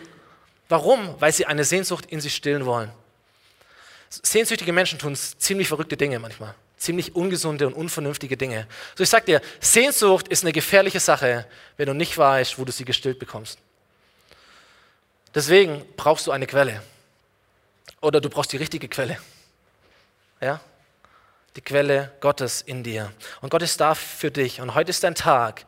[0.68, 1.16] Warum?
[1.22, 2.92] Weil sie eine Sehnsucht in sich stillen wollen.
[4.10, 6.54] Sehnsüchtige Menschen tun ziemlich verrückte Dinge manchmal.
[6.76, 8.68] Ziemlich ungesunde und unvernünftige Dinge.
[8.96, 11.48] So, ich sag dir, Sehnsucht ist eine gefährliche Sache,
[11.78, 13.58] wenn du nicht weißt, wo du sie gestillt bekommst.
[15.34, 16.84] Deswegen brauchst du eine Quelle.
[18.02, 19.18] Oder du brauchst die richtige Quelle.
[20.42, 20.60] Ja?
[21.56, 23.12] Die Quelle Gottes in dir.
[23.42, 24.62] Und Gott ist da für dich.
[24.62, 25.66] Und heute ist dein Tag.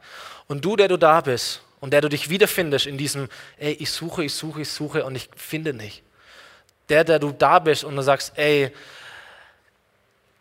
[0.47, 3.91] Und du, der du da bist und der du dich wiederfindest in diesem, ey, ich
[3.91, 6.04] suche, ich suche, ich suche und ich finde nicht.
[6.89, 8.71] Der, der du da bist und du sagst, ey,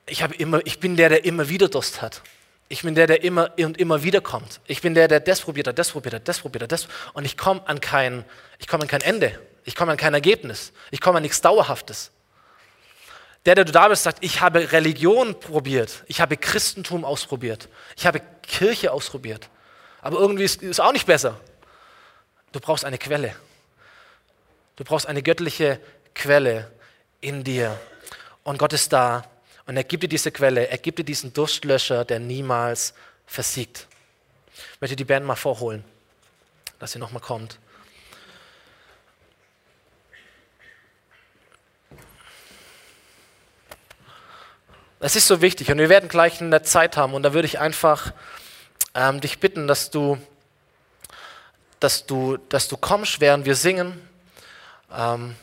[0.06, 2.22] ich, immer, ich bin der, der immer wieder Durst hat.
[2.68, 4.60] Ich bin der, der immer und immer wieder kommt.
[4.66, 6.88] Ich bin der, der das probiert hat, das probiert hat, das probiert hat, das.
[7.12, 8.24] Und ich komme an kein,
[8.58, 9.38] ich komme an kein Ende.
[9.64, 10.72] Ich komme an kein Ergebnis.
[10.90, 12.10] Ich komme an nichts Dauerhaftes.
[13.46, 18.04] Der, der du da bist, sagt, ich habe Religion probiert, ich habe Christentum ausprobiert, ich
[18.04, 19.48] habe Kirche ausprobiert.
[20.02, 21.40] Aber irgendwie ist es auch nicht besser.
[22.52, 23.34] Du brauchst eine Quelle.
[24.74, 25.80] Du brauchst eine göttliche
[26.14, 26.70] Quelle
[27.20, 27.78] in dir.
[28.42, 29.24] Und Gott ist da
[29.66, 32.94] und er gibt dir diese Quelle, er gibt dir diesen Durstlöscher, der niemals
[33.26, 33.86] versiegt.
[34.74, 35.84] Ich möchte die Band mal vorholen,
[36.78, 37.58] dass sie nochmal kommt.
[44.98, 47.58] Es ist so wichtig und wir werden gleich eine Zeit haben und da würde ich
[47.58, 48.14] einfach
[48.94, 50.16] ähm, dich bitten, dass du,
[51.80, 54.00] dass, du, dass du kommst, während wir singen
[54.90, 55.36] ähm,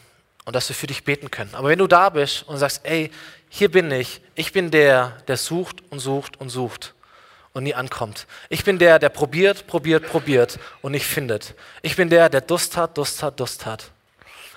[0.45, 1.53] und dass wir für dich beten können.
[1.53, 3.11] Aber wenn du da bist und sagst, ey,
[3.47, 6.95] hier bin ich, ich bin der, der sucht und sucht und sucht
[7.53, 8.25] und nie ankommt.
[8.49, 11.53] Ich bin der, der probiert, probiert, probiert und nicht findet.
[11.83, 13.91] Ich bin der, der Durst hat, Durst hat, Durst hat.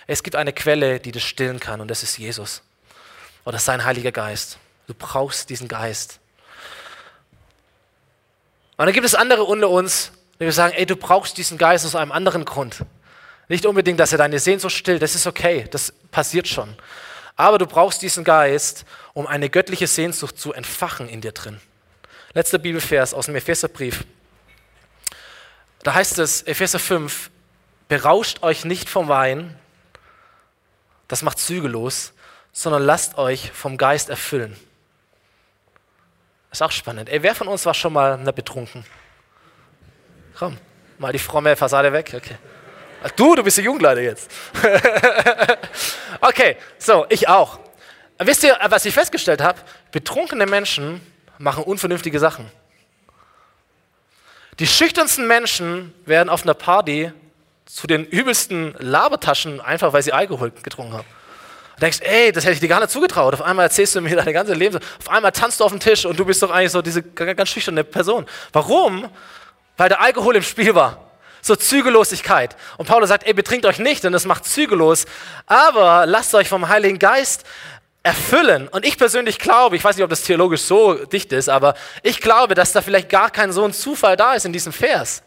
[0.06, 2.62] Es gibt eine Quelle, die das stillen kann und das ist Jesus
[3.44, 4.58] oder sein Heiliger Geist.
[4.86, 6.20] Du brauchst diesen Geist.
[8.76, 11.94] Und dann gibt es andere unter uns, die sagen, ey, du brauchst diesen Geist aus
[11.94, 12.84] einem anderen Grund.
[13.48, 16.76] Nicht unbedingt, dass er deine Sehnsucht stillt, das ist okay, das passiert schon.
[17.36, 21.60] Aber du brauchst diesen Geist, um eine göttliche Sehnsucht zu entfachen in dir drin.
[22.34, 24.04] Letzter Bibelvers aus dem Epheserbrief.
[25.82, 27.30] Da heißt es, Epheser 5,
[27.88, 29.56] berauscht euch nicht vom Wein,
[31.08, 32.12] das macht zügellos,
[32.52, 34.56] sondern lasst euch vom Geist erfüllen.
[36.56, 37.10] Ist auch spannend.
[37.10, 38.82] Ey, wer von uns war schon mal ne, betrunken?
[40.38, 40.56] Komm,
[40.96, 42.14] mal die fromme Fassade weg.
[42.16, 42.36] Okay.
[43.14, 44.30] Du, du bist der Jugendleiter jetzt.
[46.22, 47.60] okay, so, ich auch.
[48.18, 49.58] Wisst ihr, was ich festgestellt habe?
[49.92, 51.02] Betrunkene Menschen
[51.36, 52.50] machen unvernünftige Sachen.
[54.58, 57.12] Die schüchternsten Menschen werden auf einer Party
[57.66, 61.15] zu den übelsten Labertaschen, einfach weil sie Alkohol getrunken haben.
[61.76, 63.34] Du denkst, ey, das hätte ich dir gar nicht zugetraut.
[63.34, 64.76] Auf einmal erzählst du mir deine ganze Leben.
[64.76, 67.50] Auf einmal tanzt du auf dem Tisch und du bist doch eigentlich so diese ganz
[67.50, 68.24] schüchterne Person.
[68.52, 69.08] Warum?
[69.76, 71.02] Weil der Alkohol im Spiel war.
[71.42, 72.56] So Zügellosigkeit.
[72.78, 75.04] Und Paulus sagt, ey, betrinkt euch nicht, denn das macht zügellos.
[75.46, 77.44] Aber lasst euch vom Heiligen Geist
[78.02, 78.68] erfüllen.
[78.68, 82.20] Und ich persönlich glaube, ich weiß nicht, ob das theologisch so dicht ist, aber ich
[82.20, 85.22] glaube, dass da vielleicht gar kein so ein Zufall da ist in diesem Vers.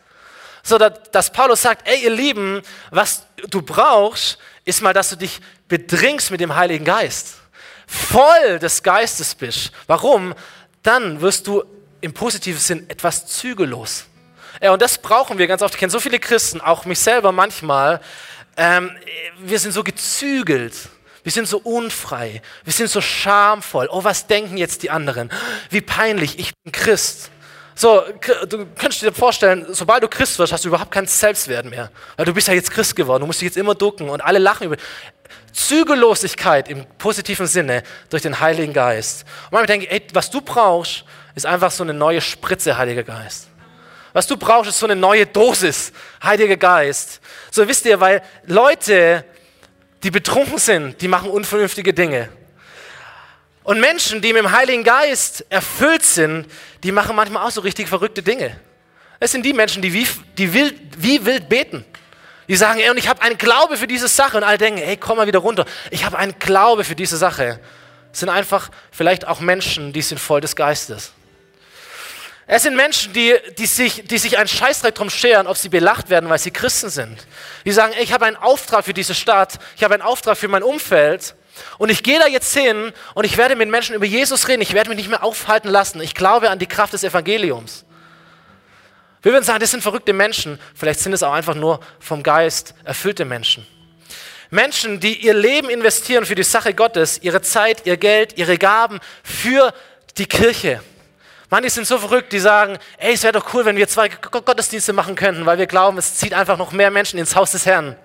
[0.63, 5.41] So, dass Paulus sagt, ey, ihr Lieben, was du brauchst, ist mal, dass du dich
[5.69, 7.35] bedringst mit dem Heiligen Geist.
[7.87, 9.71] Voll des Geistes bist.
[9.87, 10.35] Warum?
[10.83, 11.63] Dann wirst du
[12.01, 14.05] im positiven Sinn etwas zügellos.
[14.61, 15.75] Ja, und das brauchen wir ganz oft.
[15.75, 18.01] Ich kenne so viele Christen, auch mich selber manchmal.
[18.57, 18.91] Ähm,
[19.39, 20.75] wir sind so gezügelt.
[21.23, 22.41] Wir sind so unfrei.
[22.63, 23.87] Wir sind so schamvoll.
[23.91, 25.31] Oh, was denken jetzt die anderen?
[25.69, 27.31] Wie peinlich, ich bin Christ.
[27.79, 28.03] So,
[28.49, 31.89] du könntest dir vorstellen, sobald du Christ wirst, hast du überhaupt keinen Selbstwert mehr.
[32.17, 34.37] Weil du bist ja jetzt Christ geworden, du musst dich jetzt immer ducken und alle
[34.37, 34.75] lachen über.
[35.53, 39.21] Zügellosigkeit im positiven Sinne durch den Heiligen Geist.
[39.45, 43.03] Und manchmal denke ich, ey, was du brauchst, ist einfach so eine neue Spritze, Heiliger
[43.03, 43.47] Geist.
[44.11, 47.21] Was du brauchst, ist so eine neue Dosis, Heiliger Geist.
[47.49, 49.23] So wisst ihr, weil Leute,
[50.03, 52.27] die betrunken sind, die machen unvernünftige Dinge.
[53.69, 56.47] Und Menschen, die mit dem Heiligen Geist erfüllt sind,
[56.81, 58.59] die machen manchmal auch so richtig verrückte Dinge.
[59.19, 60.07] Es sind die Menschen, die wie,
[60.39, 61.85] die wild, wie wild beten.
[62.47, 64.37] Die sagen, ey, und ich habe einen Glaube für diese Sache.
[64.37, 65.65] Und alle denken, hey, komm mal wieder runter.
[65.91, 67.59] Ich habe einen Glaube für diese Sache.
[68.11, 71.11] Es sind einfach vielleicht auch Menschen, die sind voll des Geistes.
[72.47, 76.09] Es sind Menschen, die, die, sich, die sich einen Scheißdreck drum scheren, ob sie belacht
[76.09, 77.19] werden, weil sie Christen sind.
[77.65, 80.47] Die sagen, ey, ich habe einen Auftrag für diese Stadt, ich habe einen Auftrag für
[80.47, 81.35] mein Umfeld
[81.77, 84.61] und ich gehe da jetzt hin und ich werde mit Menschen über Jesus reden.
[84.61, 86.01] Ich werde mich nicht mehr aufhalten lassen.
[86.01, 87.85] Ich glaube an die Kraft des Evangeliums.
[89.21, 90.59] Wir würden sagen, das sind verrückte Menschen.
[90.75, 93.67] Vielleicht sind es auch einfach nur vom Geist erfüllte Menschen.
[94.49, 98.99] Menschen, die ihr Leben investieren für die Sache Gottes, ihre Zeit, ihr Geld, ihre Gaben
[99.23, 99.73] für
[100.17, 100.81] die Kirche.
[101.51, 104.93] Manche sind so verrückt, die sagen, ey, es wäre doch cool, wenn wir zwei Gottesdienste
[104.93, 107.95] machen könnten, weil wir glauben, es zieht einfach noch mehr Menschen ins Haus des Herrn.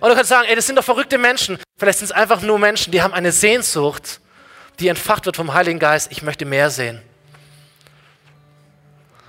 [0.00, 1.58] Und du kannst sagen, ey, das sind doch verrückte Menschen.
[1.76, 4.20] Vielleicht sind es einfach nur Menschen, die haben eine Sehnsucht,
[4.78, 6.08] die entfacht wird vom Heiligen Geist.
[6.12, 7.02] Ich möchte mehr sehen.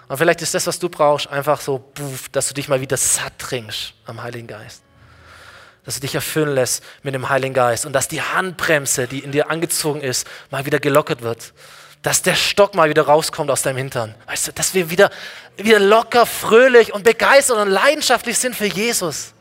[0.07, 1.91] Und vielleicht ist das, was du brauchst, einfach so,
[2.31, 4.81] dass du dich mal wieder satt trinkst am Heiligen Geist.
[5.85, 9.31] Dass du dich erfüllen lässt mit dem Heiligen Geist und dass die Handbremse, die in
[9.31, 11.53] dir angezogen ist, mal wieder gelockert wird.
[12.01, 14.15] Dass der Stock mal wieder rauskommt aus deinem Hintern.
[14.27, 15.09] Weißt du, dass wir wieder,
[15.57, 19.33] wieder locker, fröhlich und begeistert und leidenschaftlich sind für Jesus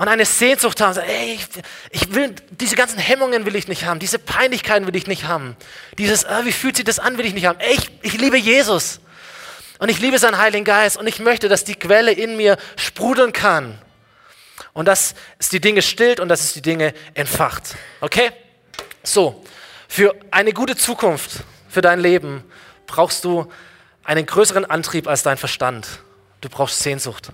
[0.00, 1.46] und eine Sehnsucht haben, ey, ich,
[1.90, 5.58] ich, will, diese ganzen Hemmungen will ich nicht haben, diese Peinlichkeiten will ich nicht haben,
[5.98, 7.60] dieses, äh, wie fühlt sich das an, will ich nicht haben.
[7.60, 9.00] Ey, ich, ich liebe Jesus
[9.78, 13.34] und ich liebe seinen Heiligen Geist und ich möchte, dass die Quelle in mir sprudeln
[13.34, 13.78] kann
[14.72, 17.76] und dass es die Dinge stillt und dass es die Dinge entfacht.
[18.00, 18.30] Okay?
[19.02, 19.44] So,
[19.86, 22.42] für eine gute Zukunft, für dein Leben
[22.86, 23.52] brauchst du
[24.02, 25.86] einen größeren Antrieb als dein Verstand.
[26.40, 27.32] Du brauchst Sehnsucht.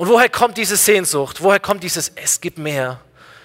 [0.00, 1.42] Und woher kommt diese Sehnsucht?
[1.42, 3.02] Woher kommt dieses Es gibt mehr?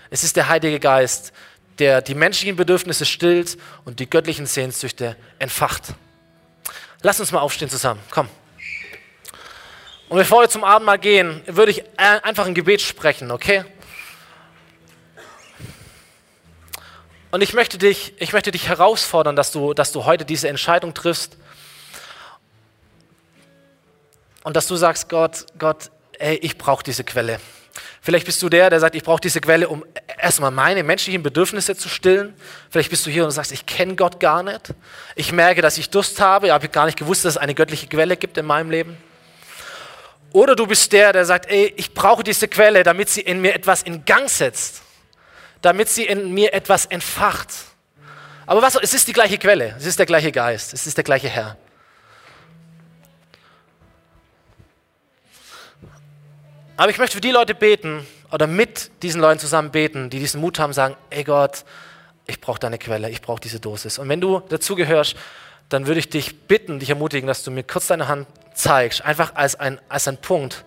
[0.09, 1.33] Es ist der Heilige Geist,
[1.79, 5.95] der die menschlichen Bedürfnisse stillt und die göttlichen Sehnsüchte entfacht.
[7.01, 7.99] Lass uns mal aufstehen zusammen.
[8.09, 8.29] Komm.
[10.07, 13.65] Und bevor wir zum Abendmahl gehen, würde ich einfach ein Gebet sprechen, okay?
[17.31, 20.93] Und ich möchte dich, ich möchte dich herausfordern, dass du, dass du heute diese Entscheidung
[20.93, 21.35] triffst.
[24.45, 25.89] Und dass du sagst, Gott, Gott,
[26.19, 27.39] ey, ich brauche diese Quelle.
[28.01, 29.83] Vielleicht bist du der, der sagt, ich brauche diese Quelle, um
[30.19, 32.35] erstmal meine menschlichen Bedürfnisse zu stillen.
[32.69, 34.73] Vielleicht bist du hier und sagst, ich kenne Gott gar nicht.
[35.15, 36.47] Ich merke, dass ich Durst habe.
[36.47, 38.95] Ich habe gar nicht gewusst, dass es eine göttliche Quelle gibt in meinem Leben.
[40.31, 43.55] Oder du bist der, der sagt, ey, ich brauche diese Quelle, damit sie in mir
[43.55, 44.81] etwas in Gang setzt.
[45.61, 47.49] Damit sie in mir etwas entfacht.
[48.45, 49.73] Aber was, es ist die gleiche Quelle.
[49.77, 50.73] Es ist der gleiche Geist.
[50.73, 51.57] Es ist der gleiche Herr.
[56.77, 60.41] Aber ich möchte für die Leute beten oder mit diesen Leuten zusammen beten, die diesen
[60.41, 61.63] Mut haben, sagen, ey Gott,
[62.27, 63.97] ich brauche deine Quelle, ich brauche diese Dosis.
[63.97, 65.15] Und wenn du dazugehörst,
[65.69, 69.35] dann würde ich dich bitten, dich ermutigen, dass du mir kurz deine Hand zeigst, einfach
[69.35, 70.65] als ein, als ein Punkt.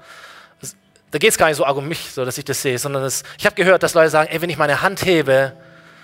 [1.10, 3.02] Da geht es gar nicht so arg um mich, so dass ich das sehe, sondern
[3.02, 5.52] das, ich habe gehört, dass Leute sagen, ey, wenn ich meine Hand hebe,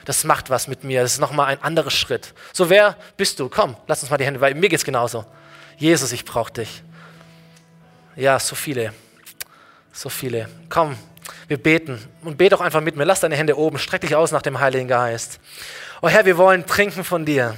[0.05, 2.35] das macht was mit mir, das ist nochmal ein anderer Schritt.
[2.53, 3.49] So, wer bist du?
[3.49, 5.25] Komm, lass uns mal die Hände, weil mir geht es genauso.
[5.77, 6.83] Jesus, ich brauche dich.
[8.17, 8.93] Ja, so viele.
[9.97, 10.49] So viele.
[10.69, 10.97] Komm,
[11.47, 13.05] wir beten und bete auch einfach mit mir.
[13.05, 15.39] Lass deine Hände oben, streck dich aus nach dem Heiligen Geist.
[16.03, 17.57] Oh Herr, wir wollen trinken von dir.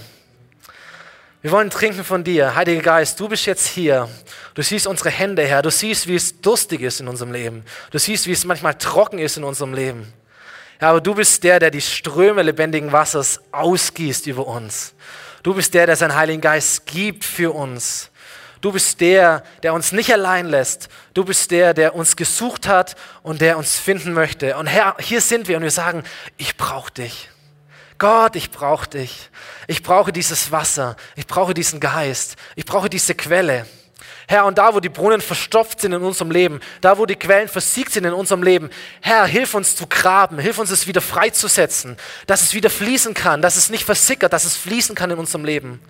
[1.40, 2.54] Wir wollen trinken von dir.
[2.54, 4.08] Heiliger Geist, du bist jetzt hier.
[4.52, 5.62] Du siehst unsere Hände, Herr.
[5.62, 7.64] Du siehst, wie es durstig ist in unserem Leben.
[7.90, 10.12] Du siehst, wie es manchmal trocken ist in unserem Leben.
[10.78, 14.94] Ja, aber du bist der, der die Ströme lebendigen Wassers ausgießt über uns.
[15.42, 18.10] Du bist der, der seinen Heiligen Geist gibt für uns.
[18.60, 20.88] Du bist der, der uns nicht allein lässt.
[21.14, 24.56] Du bist der, der uns gesucht hat und der uns finden möchte.
[24.56, 26.02] Und Herr, hier sind wir und wir sagen,
[26.36, 27.28] ich brauche dich.
[27.98, 29.30] Gott, ich brauche dich.
[29.66, 30.96] Ich brauche dieses Wasser.
[31.16, 32.36] Ich brauche diesen Geist.
[32.54, 33.66] Ich brauche diese Quelle.
[34.28, 37.48] Herr, und da, wo die Brunnen verstopft sind in unserem Leben, da, wo die Quellen
[37.48, 41.96] versiegt sind in unserem Leben, Herr, hilf uns zu graben, hilf uns es wieder freizusetzen,
[42.26, 45.44] dass es wieder fließen kann, dass es nicht versickert, dass es fließen kann in unserem
[45.44, 45.80] Leben.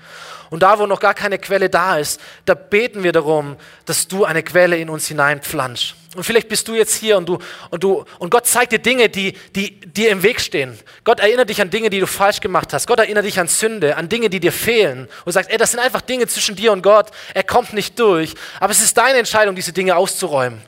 [0.50, 4.24] Und da, wo noch gar keine Quelle da ist, da beten wir darum, dass du
[4.24, 5.94] eine Quelle in uns hineinpflanzt.
[6.16, 7.38] Und vielleicht bist du jetzt hier und du,
[7.70, 10.78] und du, und Gott zeigt dir Dinge, die, die dir im Weg stehen.
[11.04, 12.86] Gott erinnert dich an Dinge, die du falsch gemacht hast.
[12.86, 15.08] Gott erinnert dich an Sünde, an Dinge, die dir fehlen.
[15.24, 17.10] Und sagt, ey, das sind einfach Dinge zwischen dir und Gott.
[17.34, 18.34] Er kommt nicht durch.
[18.60, 20.62] Aber es ist deine Entscheidung, diese Dinge auszuräumen.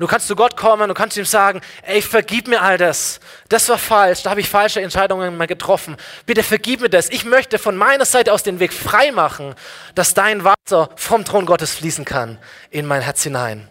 [0.00, 3.20] Du kannst zu Gott kommen, du kannst ihm sagen, ey, vergib mir all das.
[3.50, 5.94] Das war falsch, da habe ich falsche Entscheidungen mal getroffen.
[6.24, 7.10] Bitte vergib mir das.
[7.10, 9.54] Ich möchte von meiner Seite aus den Weg frei machen,
[9.94, 12.38] dass dein Wasser vom Thron Gottes fließen kann
[12.70, 13.68] in mein Herz hinein.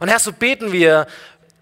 [0.00, 1.06] Und Herr, so beten wir,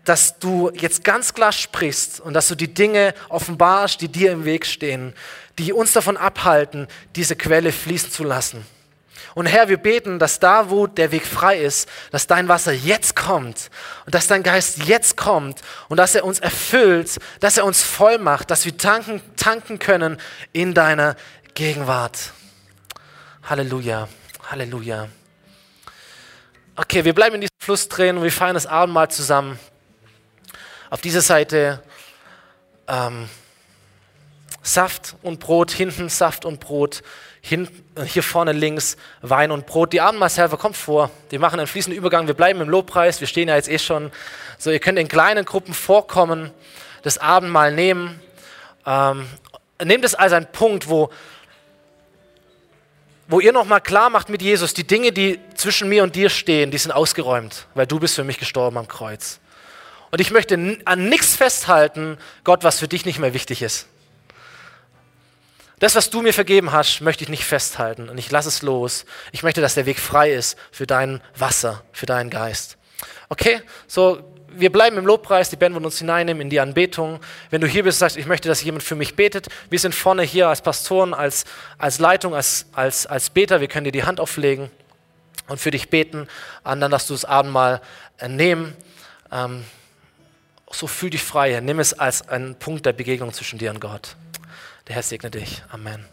[0.05, 4.45] dass du jetzt ganz klar sprichst und dass du die Dinge offenbarst, die dir im
[4.45, 5.15] Weg stehen,
[5.61, 8.67] die uns davon abhalten, diese Quelle fließen zu lassen.
[9.35, 13.17] Und Herr, wir beten, dass da, wo der Weg frei ist, dass dein Wasser jetzt
[13.17, 13.71] kommt
[14.07, 18.19] und dass dein Geist jetzt kommt und dass er uns erfüllt, dass er uns voll
[18.19, 20.19] macht, dass wir tanken, tanken können
[20.53, 21.17] in deiner
[21.55, 22.33] Gegenwart.
[23.45, 24.09] Halleluja,
[24.51, 25.09] Halleluja.
[26.77, 29.59] Okay, wir bleiben in diesem Fluss drin und wir feiern das Abendmahl zusammen.
[30.89, 31.83] Auf dieser Seite
[32.89, 33.29] ähm,
[34.63, 37.03] Saft und Brot, hinten Saft und Brot.
[37.43, 37.69] Hin,
[38.05, 39.93] hier vorne links Wein und Brot.
[39.93, 41.11] Die Abendmahlshelfer, kommt vor.
[41.31, 42.27] Die machen einen fließenden Übergang.
[42.27, 43.21] Wir bleiben im Lobpreis.
[43.21, 44.13] Wir stehen ja jetzt eh schon.
[44.59, 46.51] So, ihr könnt in kleinen Gruppen vorkommen,
[47.03, 48.21] das Abendmahl nehmen.
[48.87, 49.27] Ähm,
[49.83, 51.11] nehmt es als einen Punkt, wo,
[53.27, 56.71] wo ihr nochmal klar macht mit Jesus, die Dinge, die zwischen mir und dir stehen,
[56.71, 59.41] die sind ausgeräumt, weil du bist für mich gestorben am Kreuz.
[60.11, 63.87] Und ich möchte an nichts festhalten, Gott, was für dich nicht mehr wichtig ist.
[65.81, 69.07] Das, was du mir vergeben hast, möchte ich nicht festhalten und ich lasse es los.
[69.33, 72.77] Ich möchte, dass der Weg frei ist für dein Wasser, für deinen Geist.
[73.31, 74.23] Okay, so
[74.53, 77.21] wir bleiben im Lobpreis, die Band wird uns hineinnehmen in die Anbetung.
[77.51, 79.95] Wenn du hier bist und sagst, ich möchte, dass jemand für mich betet, wir sind
[79.95, 81.45] vorne hier als Pastoren, als,
[81.79, 84.71] als Leitung, als, als, als Beter, wir können dir die Hand auflegen
[85.49, 86.29] und für dich beten,
[86.65, 87.81] und dann, dass du das Abendmahl
[88.27, 88.77] nehmen.
[89.33, 89.65] Ähm,
[90.71, 94.17] so fühl dich frei, nimm es als einen Punkt der Begegnung zwischen dir und Gott.
[94.91, 95.63] Der Herr segne dich.
[95.69, 96.05] Amen.